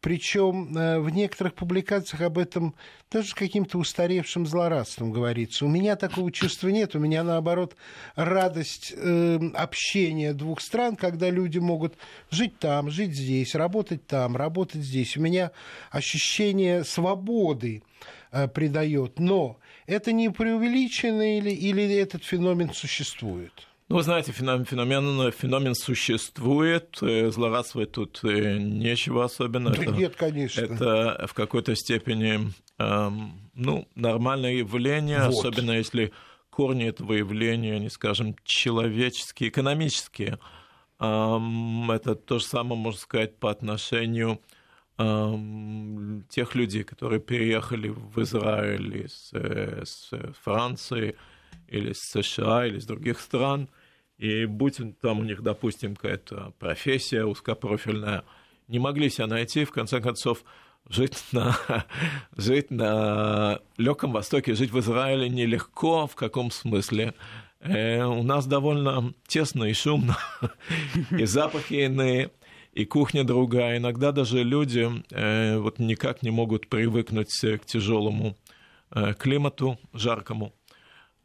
Причем 0.00 0.76
э, 0.76 1.00
в 1.00 1.10
некоторых 1.10 1.54
публикациях 1.54 2.22
об 2.22 2.38
этом 2.38 2.74
даже 3.10 3.28
с 3.28 3.34
каким-то 3.34 3.78
устаревшим 3.78 4.46
злорадством 4.46 5.12
говорится. 5.12 5.64
У 5.64 5.68
меня 5.68 5.96
такого 5.96 6.30
чувства 6.30 6.68
нет. 6.68 6.94
У 6.94 6.98
меня, 6.98 7.24
наоборот, 7.24 7.74
радость 8.14 8.92
э, 8.96 9.38
общения 9.54 10.32
двух 10.34 10.60
стран, 10.60 10.96
когда 10.96 11.30
люди 11.30 11.58
могут 11.58 11.94
жить 12.30 12.58
там, 12.58 12.90
жить 12.90 13.14
здесь, 13.14 13.54
работать 13.54 14.06
там, 14.06 14.36
работать 14.36 14.82
здесь. 14.82 15.16
У 15.16 15.20
меня 15.20 15.50
ощущение 15.90 16.84
свободы 16.84 17.82
э, 18.30 18.46
придает. 18.46 19.18
Но 19.18 19.58
это 19.86 20.12
не 20.12 20.30
преувеличено 20.30 21.38
или, 21.38 21.50
или 21.50 21.96
этот 21.96 22.24
феномен 22.24 22.72
существует? 22.72 23.68
Ну, 23.88 23.96
вы 23.96 24.02
знаете, 24.02 24.32
феномен, 24.32 24.66
феномен, 24.66 25.32
феномен 25.32 25.74
существует, 25.74 26.98
э, 27.00 27.30
злорадствовать 27.30 27.92
тут 27.92 28.20
э, 28.22 28.58
нечего 28.58 29.24
особенно. 29.24 29.70
Да 29.70 29.82
это, 29.82 29.92
нет, 29.92 30.14
конечно. 30.14 30.60
Это 30.60 31.26
в 31.26 31.32
какой-то 31.32 31.74
степени 31.74 32.52
эм, 32.76 33.50
ну, 33.54 33.88
нормальное 33.94 34.52
явление, 34.52 35.24
вот. 35.24 35.38
особенно 35.38 35.70
если 35.70 36.12
корни 36.50 36.86
этого 36.86 37.14
явления, 37.14 37.76
они, 37.76 37.88
скажем, 37.88 38.36
человеческие, 38.44 39.48
экономические. 39.48 40.38
Эм, 41.00 41.90
это 41.90 42.14
то 42.14 42.40
же 42.40 42.44
самое, 42.44 42.78
можно 42.78 43.00
сказать, 43.00 43.38
по 43.38 43.50
отношению 43.50 44.38
эм, 44.98 46.26
тех 46.28 46.54
людей, 46.54 46.84
которые 46.84 47.20
переехали 47.20 47.88
в 47.88 48.20
Израиль 48.20 49.06
из, 49.06 49.32
из 49.32 50.10
э, 50.12 50.32
Франции 50.42 51.16
или 51.68 51.92
из 51.92 52.00
США, 52.00 52.66
или 52.66 52.76
из 52.76 52.84
других 52.84 53.18
стран– 53.20 53.70
и 54.18 54.46
будь 54.46 54.80
там 55.00 55.20
у 55.20 55.24
них, 55.24 55.42
допустим, 55.42 55.94
какая-то 55.94 56.52
профессия 56.58 57.24
узкопрофильная, 57.24 58.24
не 58.66 58.78
могли 58.78 59.08
себя 59.08 59.28
найти, 59.28 59.64
в 59.64 59.70
конце 59.70 60.00
концов, 60.00 60.44
жить 60.88 61.22
на, 61.32 61.56
жить 62.36 62.70
на 62.70 63.60
Легком 63.76 64.12
Востоке, 64.12 64.54
жить 64.54 64.72
в 64.72 64.78
Израиле 64.80 65.28
нелегко, 65.28 66.06
в 66.06 66.16
каком 66.16 66.50
смысле? 66.50 67.14
Э, 67.60 68.04
у 68.04 68.22
нас 68.22 68.46
довольно 68.46 69.14
тесно 69.26 69.64
и 69.64 69.72
шумно, 69.72 70.16
и 71.10 71.24
запахи 71.24 71.74
иные, 71.74 72.30
и 72.72 72.84
кухня 72.84 73.24
другая. 73.24 73.78
Иногда 73.78 74.12
даже 74.12 74.42
люди 74.42 74.88
э, 75.10 75.58
вот 75.58 75.78
никак 75.78 76.22
не 76.22 76.30
могут 76.30 76.68
привыкнуть 76.68 77.32
к 77.32 77.64
тяжелому 77.64 78.36
э, 78.90 79.14
климату, 79.14 79.78
жаркому. 79.92 80.52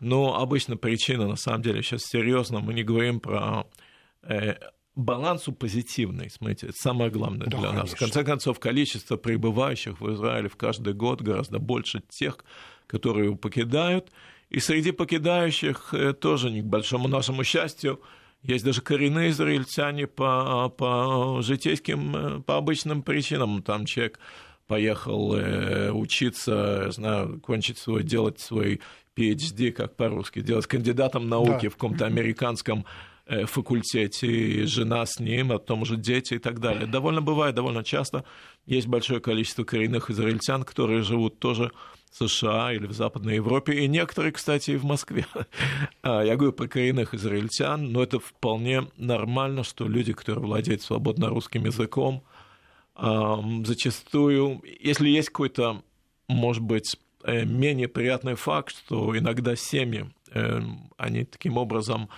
Но 0.03 0.39
обычно 0.39 0.77
причина, 0.77 1.27
на 1.27 1.35
самом 1.35 1.61
деле, 1.61 1.81
сейчас 1.81 2.03
серьезно, 2.03 2.59
мы 2.59 2.73
не 2.73 2.83
говорим 2.83 3.19
про 3.19 3.65
э, 4.23 4.55
балансу 4.95 5.53
позитивный, 5.53 6.29
смотрите, 6.29 6.67
это 6.67 6.77
самое 6.77 7.09
главное 7.09 7.47
да, 7.47 7.57
для 7.57 7.69
конечно. 7.69 7.79
нас. 7.79 7.93
В 7.93 7.97
конце 7.97 8.23
концов, 8.23 8.59
количество 8.59 9.15
прибывающих 9.15 10.01
в 10.01 10.13
Израиле 10.13 10.49
в 10.49 10.57
каждый 10.57 10.93
год 10.93 11.21
гораздо 11.21 11.59
больше 11.59 12.03
тех, 12.09 12.37
которые 12.85 13.25
его 13.25 13.35
покидают. 13.35 14.11
И 14.49 14.59
среди 14.59 14.91
покидающих 14.91 15.93
э, 15.93 16.13
тоже, 16.13 16.51
не 16.51 16.61
к 16.61 16.65
большому 16.65 17.07
нашему 17.07 17.43
счастью, 17.43 18.01
есть 18.43 18.65
даже 18.65 18.81
коренные 18.81 19.29
израильтяне 19.29 20.05
по, 20.05 20.69
по 20.69 21.41
житейским, 21.41 22.15
э, 22.15 22.41
по 22.41 22.57
обычным 22.57 23.03
причинам. 23.03 23.63
Там 23.63 23.85
человек 23.85 24.19
поехал 24.67 25.35
э, 25.35 25.91
учиться, 25.91 26.91
знаю, 26.91 27.39
кончить 27.41 27.77
свой, 27.77 28.03
делать 28.03 28.39
свой 28.39 28.81
PhD, 29.15 29.71
как 29.71 29.95
по-русски, 29.95 30.41
делать 30.41 30.67
кандидатом 30.67 31.29
науки 31.29 31.63
да. 31.63 31.69
в 31.69 31.73
каком-то 31.73 32.05
американском 32.05 32.85
э, 33.25 33.45
факультете, 33.45 34.27
и 34.27 34.63
жена 34.63 35.05
с 35.05 35.19
ним, 35.19 35.51
а 35.51 35.59
потом 35.59 35.83
уже 35.83 35.97
дети 35.97 36.35
и 36.35 36.39
так 36.39 36.59
далее. 36.59 36.87
Довольно 36.87 37.21
бывает, 37.21 37.55
довольно 37.55 37.83
часто. 37.83 38.25
Есть 38.65 38.87
большое 38.87 39.19
количество 39.19 39.63
коренных 39.63 40.09
израильтян, 40.09 40.63
которые 40.63 41.03
живут 41.03 41.39
тоже 41.39 41.71
в 42.11 42.27
США 42.27 42.73
или 42.73 42.85
в 42.85 42.93
Западной 42.93 43.35
Европе, 43.35 43.73
и 43.73 43.87
некоторые, 43.87 44.31
кстати, 44.31 44.71
и 44.71 44.77
в 44.77 44.85
Москве. 44.85 45.25
А, 46.01 46.21
я 46.21 46.35
говорю 46.35 46.51
про 46.51 46.67
коренных 46.67 47.13
израильтян, 47.13 47.91
но 47.91 48.03
это 48.03 48.19
вполне 48.19 48.87
нормально, 48.97 49.63
что 49.63 49.87
люди, 49.87 50.11
которые 50.11 50.43
владеют 50.43 50.81
свободно 50.81 51.29
русским 51.29 51.65
языком, 51.65 52.23
зачастую, 52.95 54.61
если 54.79 55.09
есть 55.09 55.29
какой-то, 55.29 55.81
может 56.27 56.61
быть, 56.61 56.95
э, 57.23 57.43
менее 57.45 57.87
приятный 57.87 58.35
факт, 58.35 58.75
что 58.75 59.17
иногда 59.17 59.55
семьи, 59.55 60.11
э, 60.31 60.61
они 60.97 61.25
таким 61.25 61.57
образом, 61.57 62.09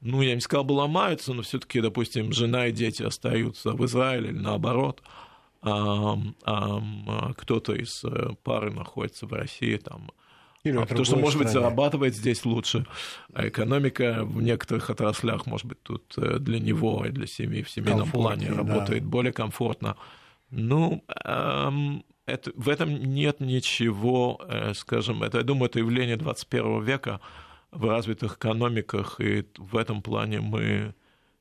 ну, 0.00 0.22
я 0.22 0.34
не 0.34 0.40
сказал 0.40 0.64
бы 0.64 0.72
ломаются, 0.72 1.32
но 1.32 1.42
все 1.42 1.58
таки 1.58 1.80
допустим, 1.80 2.32
жена 2.32 2.66
и 2.66 2.72
дети 2.72 3.02
остаются 3.02 3.72
в 3.72 3.84
Израиле 3.86 4.30
или 4.30 4.38
наоборот, 4.38 5.02
а, 5.62 6.18
а 6.44 7.32
кто-то 7.34 7.72
из 7.74 8.04
э, 8.04 8.30
пары 8.42 8.70
находится 8.70 9.26
в 9.26 9.32
России, 9.32 9.76
там, 9.76 10.10
или 10.62 10.76
а 10.76 10.80
потому 10.80 11.04
что, 11.04 11.16
может 11.16 11.38
быть, 11.38 11.48
зарабатывает 11.48 12.14
здесь 12.14 12.44
лучше. 12.44 12.86
А 13.32 13.48
экономика 13.48 14.24
в 14.24 14.42
некоторых 14.42 14.90
отраслях, 14.90 15.46
может 15.46 15.66
быть, 15.66 15.82
тут 15.82 16.14
для 16.16 16.58
него 16.58 17.04
и 17.06 17.10
для 17.10 17.26
семьи 17.26 17.62
в 17.62 17.70
семейном 17.70 18.10
плане 18.10 18.50
работает 18.50 19.04
да. 19.04 19.08
более 19.08 19.32
комфортно. 19.32 19.96
Ну, 20.56 21.02
это, 22.26 22.52
в 22.54 22.68
этом 22.68 22.94
нет 22.94 23.40
ничего, 23.40 24.40
э, 24.48 24.72
скажем, 24.74 25.22
это, 25.22 25.38
я 25.38 25.44
думаю, 25.44 25.66
это 25.66 25.78
явление 25.78 26.16
21 26.16 26.82
века 26.82 27.20
в 27.70 27.88
развитых 27.88 28.36
экономиках, 28.36 29.20
и 29.20 29.44
в 29.58 29.76
этом 29.76 30.02
плане 30.02 30.40
мы 30.40 30.94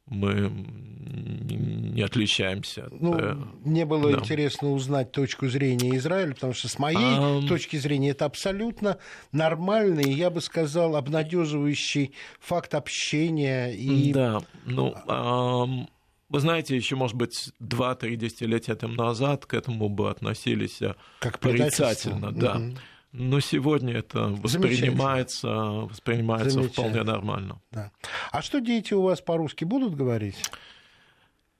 мы 0.05 0.51
не 0.51 2.01
отличаемся. 2.01 2.87
От, 2.87 3.01
ну, 3.01 3.17
э, 3.17 3.35
мне 3.63 3.85
было 3.85 4.11
да. 4.11 4.19
интересно 4.19 4.73
узнать 4.73 5.13
точку 5.13 5.47
зрения 5.47 5.95
Израиля, 5.95 6.33
потому 6.33 6.53
что 6.53 6.67
с 6.67 6.77
моей 6.77 6.97
um... 6.97 7.47
точки 7.47 7.77
зрения 7.77 8.09
это 8.09 8.25
абсолютно 8.25 8.97
нормальный, 9.31 10.11
я 10.11 10.29
бы 10.29 10.41
сказал, 10.41 10.97
обнадеживающий 10.97 12.11
факт 12.41 12.75
общения. 12.75 13.71
И... 13.71 14.11
Да, 14.11 14.41
ну, 14.65 14.93
um, 15.07 15.87
вы 16.33 16.39
знаете, 16.39 16.75
еще, 16.75 16.95
может 16.95 17.15
быть, 17.15 17.51
два-три 17.59 18.15
десятилетия 18.15 18.73
тому 18.73 18.95
назад 18.95 19.45
к 19.45 19.53
этому 19.53 19.87
бы 19.87 20.09
относились 20.09 20.81
э, 20.81 20.95
как 21.19 21.37
порицательно, 21.37 22.31
да. 22.31 22.57
Угу. 22.57 22.77
Но 23.11 23.39
сегодня 23.39 23.93
это 23.93 24.29
воспринимается, 24.29 25.47
воспринимается 25.47 26.63
вполне 26.63 27.03
нормально. 27.03 27.61
Да. 27.69 27.91
А 28.31 28.41
что 28.41 28.59
дети 28.59 28.95
у 28.95 29.03
вас 29.03 29.21
по-русски 29.21 29.63
будут 29.63 29.93
говорить? 29.93 30.37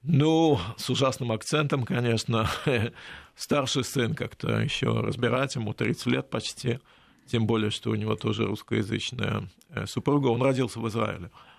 Ну, 0.02 0.60
с 0.78 0.90
ужасным 0.90 1.32
акцентом, 1.32 1.84
конечно. 1.84 2.50
Старший 3.36 3.84
сын 3.84 4.16
как-то 4.16 4.60
еще 4.60 5.02
разбирать, 5.02 5.54
ему 5.54 5.76
30 5.76 6.06
лет 6.08 6.30
почти. 6.32 6.80
Тем 7.28 7.46
более, 7.46 7.70
что 7.70 7.92
у 7.92 7.96
него 7.96 8.16
тоже 8.16 8.48
русскоязычная 8.48 9.48
э, 9.70 9.86
супруга. 9.86 10.30
Он 10.30 10.42
родился 10.42 10.80
в 10.80 10.88
Израиле. 10.90 11.30
А, 11.30 11.53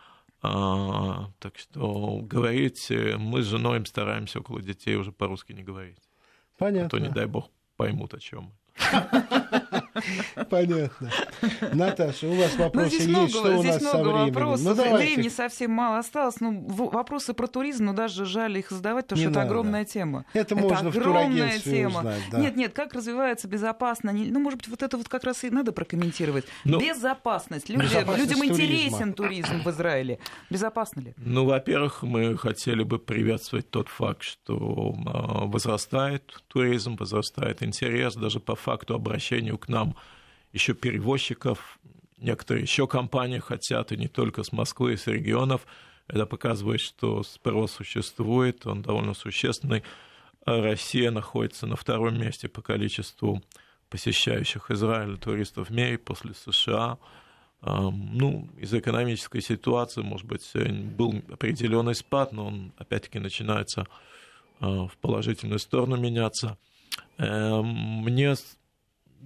так 1.38 1.58
что 1.58 2.20
говорить 2.22 2.92
мы 3.18 3.42
с 3.42 3.46
женой 3.46 3.78
им 3.78 3.86
стараемся 3.86 4.40
около 4.40 4.60
детей 4.60 4.96
уже 4.96 5.12
по-русски 5.12 5.52
не 5.52 5.62
говорить. 5.62 5.98
Понятно. 6.58 6.86
А 6.86 6.90
то, 6.90 6.98
не 6.98 7.08
дай 7.08 7.26
бог, 7.26 7.50
поймут, 7.76 8.14
о 8.14 8.20
чем 8.20 8.44
мы. 8.44 8.52
Понятно. 10.50 11.10
Наташа, 11.72 12.26
у 12.26 12.34
вас 12.34 12.52
ну, 12.56 12.64
вопросы 12.64 12.94
есть? 12.94 13.08
Много, 13.08 13.28
что 13.28 13.58
у 13.58 13.62
нас 13.62 13.82
со 13.82 14.02
временем? 14.02 14.34
Вопросов. 14.34 14.66
Ну, 14.66 14.74
давайте. 14.74 14.96
Времени 14.96 15.28
совсем 15.28 15.70
мало 15.70 15.98
осталось. 15.98 16.40
Ну, 16.40 16.66
вопросы 16.66 17.34
про 17.34 17.46
туризм, 17.46 17.86
но 17.86 17.92
даже 17.92 18.24
жаль 18.24 18.58
их 18.58 18.70
задавать, 18.70 19.06
потому 19.06 19.20
не 19.20 19.26
что 19.26 19.34
надо. 19.34 19.40
это 19.40 19.50
огромная 19.50 19.84
тема. 19.84 20.24
Это, 20.32 20.54
это 20.54 20.56
можно 20.56 20.88
огромная 20.88 21.58
в 21.58 21.62
тема. 21.62 21.98
Узнать, 21.98 22.22
да. 22.30 22.38
Нет, 22.38 22.56
нет, 22.56 22.72
как 22.72 22.94
развивается 22.94 23.48
безопасно. 23.48 24.12
Ну, 24.12 24.40
может 24.40 24.58
быть, 24.58 24.68
вот 24.68 24.82
это 24.82 24.96
вот 24.96 25.08
как 25.08 25.24
раз 25.24 25.44
и 25.44 25.50
надо 25.50 25.72
прокомментировать. 25.72 26.44
Но... 26.64 26.78
Ну, 26.78 26.80
безопасность. 26.80 27.68
Люди, 27.68 27.82
безопасность 27.82 28.18
людям 28.18 28.38
туризма. 28.38 28.64
интересен 28.64 29.12
туризм 29.14 29.62
в 29.62 29.70
Израиле. 29.70 30.18
Безопасно 30.50 31.00
ли? 31.00 31.14
Ну, 31.16 31.44
во-первых, 31.44 32.02
мы 32.02 32.36
хотели 32.36 32.82
бы 32.82 32.98
приветствовать 32.98 33.70
тот 33.70 33.88
факт, 33.88 34.22
что 34.22 34.94
а, 35.06 35.46
возрастает 35.46 36.42
туризм, 36.48 36.96
возрастает 36.96 37.62
интерес 37.62 38.14
даже 38.14 38.40
по 38.40 38.56
факту 38.56 38.94
обращению 38.94 39.58
к 39.58 39.68
нам 39.68 39.83
еще 40.52 40.74
перевозчиков, 40.74 41.78
некоторые 42.18 42.62
еще 42.62 42.86
компании 42.86 43.38
хотят, 43.38 43.92
и 43.92 43.96
не 43.96 44.08
только 44.08 44.42
с 44.42 44.52
Москвы, 44.52 44.94
и 44.94 44.96
с 44.96 45.06
регионов. 45.06 45.66
Это 46.06 46.26
показывает, 46.26 46.80
что 46.80 47.22
спрос 47.22 47.72
существует, 47.72 48.66
он 48.66 48.82
довольно 48.82 49.14
существенный. 49.14 49.82
Россия 50.44 51.10
находится 51.10 51.66
на 51.66 51.76
втором 51.76 52.18
месте 52.20 52.48
по 52.48 52.60
количеству 52.60 53.42
посещающих 53.88 54.70
Израиль 54.70 55.16
туристов 55.18 55.68
в 55.68 55.72
мире 55.72 55.98
после 55.98 56.34
США. 56.34 56.98
Ну, 57.62 58.50
из-за 58.58 58.80
экономической 58.80 59.40
ситуации, 59.40 60.02
может 60.02 60.26
быть, 60.26 60.50
был 60.96 61.22
определенный 61.30 61.94
спад, 61.94 62.32
но 62.32 62.48
он 62.48 62.72
опять-таки 62.76 63.18
начинается 63.18 63.86
а, 64.60 64.86
в 64.86 64.96
положительную 64.98 65.58
сторону 65.58 65.96
меняться. 65.96 66.58
Эм, 67.16 68.02
мне 68.02 68.34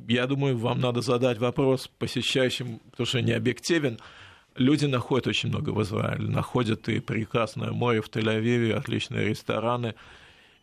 я 0.07 0.27
думаю, 0.27 0.57
вам 0.57 0.81
надо 0.81 1.01
задать 1.01 1.39
вопрос 1.39 1.89
посещающим, 1.99 2.81
потому 2.91 3.07
что 3.07 3.21
не 3.21 3.33
объективен. 3.33 3.99
Люди 4.57 4.87
находят 4.87 5.27
очень 5.27 5.49
много 5.49 5.71
в 5.71 5.83
Израиле, 5.83 6.29
находят 6.29 6.89
и 6.89 7.01
прекрасное 7.01 7.71
море 7.71 8.01
в 8.01 8.09
Тель-Авиве, 8.09 8.73
отличные 8.73 9.29
рестораны, 9.29 9.95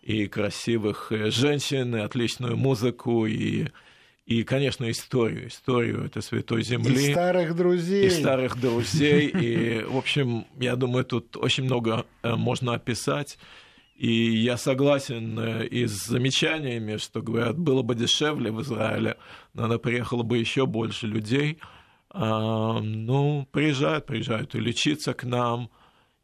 и 0.01 0.27
красивых 0.27 1.11
э, 1.11 1.31
женщин, 1.31 1.95
и 1.95 1.99
отличную 1.99 2.57
музыку, 2.57 3.25
и 3.25 3.67
и, 4.25 4.43
конечно, 4.43 4.89
историю. 4.89 5.49
Историю 5.49 6.05
этой 6.05 6.23
святой 6.23 6.63
земли. 6.63 7.09
И 7.09 7.11
старых 7.11 7.55
друзей. 7.55 8.07
И 8.07 8.09
старых 8.09 8.59
друзей. 8.59 9.27
И, 9.27 9.83
в 9.83 9.97
общем, 9.97 10.47
я 10.59 10.75
думаю, 10.75 11.05
тут 11.05 11.37
очень 11.37 11.65
много 11.65 12.05
э, 12.23 12.35
можно 12.35 12.73
описать. 12.73 13.37
И 13.95 14.11
я 14.11 14.57
согласен 14.57 15.39
э, 15.39 15.67
и 15.67 15.87
с 15.87 16.05
замечаниями, 16.05 16.97
что 16.97 17.21
говорят, 17.21 17.57
было 17.57 17.81
бы 17.81 17.95
дешевле 17.95 18.51
в 18.51 18.61
Израиле, 18.61 19.17
наверное, 19.53 19.77
приехало 19.77 20.23
бы 20.23 20.37
еще 20.37 20.65
больше 20.65 21.07
людей. 21.07 21.59
А, 22.09 22.79
ну, 22.81 23.47
приезжают, 23.51 24.05
приезжают 24.05 24.53
и 24.55 24.59
лечиться 24.59 25.13
к 25.13 25.23
нам. 25.23 25.69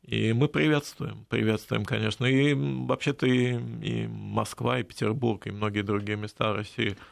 И 0.03 0.33
мы 0.33 0.49
приветствуем, 0.49 1.25
приветствуем, 1.29 1.85
конечно. 1.85 2.25
И 2.25 2.53
вообще-то 2.53 3.25
и, 3.25 3.53
и 3.81 4.07
Москва, 4.07 4.79
и 4.79 4.83
Петербург, 4.83 5.47
и 5.47 5.51
многие 5.51 5.81
другие 5.81 6.17
места 6.17 6.53
России– 6.53 6.97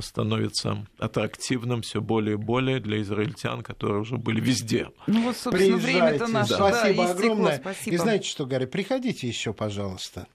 становится 0.00 0.86
аттрактивным 0.98 1.82
все 1.82 2.00
более 2.00 2.34
и 2.34 2.36
более 2.36 2.80
для 2.80 3.00
израильтян, 3.02 3.62
которые 3.62 4.00
уже 4.00 4.16
были 4.16 4.40
везде. 4.40 4.90
Ну 5.06 5.22
вот, 5.22 5.36
собственно, 5.36 5.76
время-то 5.76 6.26
наше. 6.26 6.50
Да. 6.50 6.56
Спасибо 6.56 7.04
да, 7.04 7.10
огромное. 7.12 7.58
Спасибо. 7.58 7.94
И 7.94 7.98
знаете 7.98 8.28
что, 8.28 8.46
Гарри, 8.46 8.66
приходите 8.66 9.28
еще, 9.28 9.52
пожалуйста. 9.52 10.26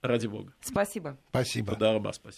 Ради 0.00 0.26
бога. 0.26 0.52
Спасибо. 0.60 1.16
Спасибо. 1.30 1.76
Да, 1.76 1.98
спасибо. 2.12 2.32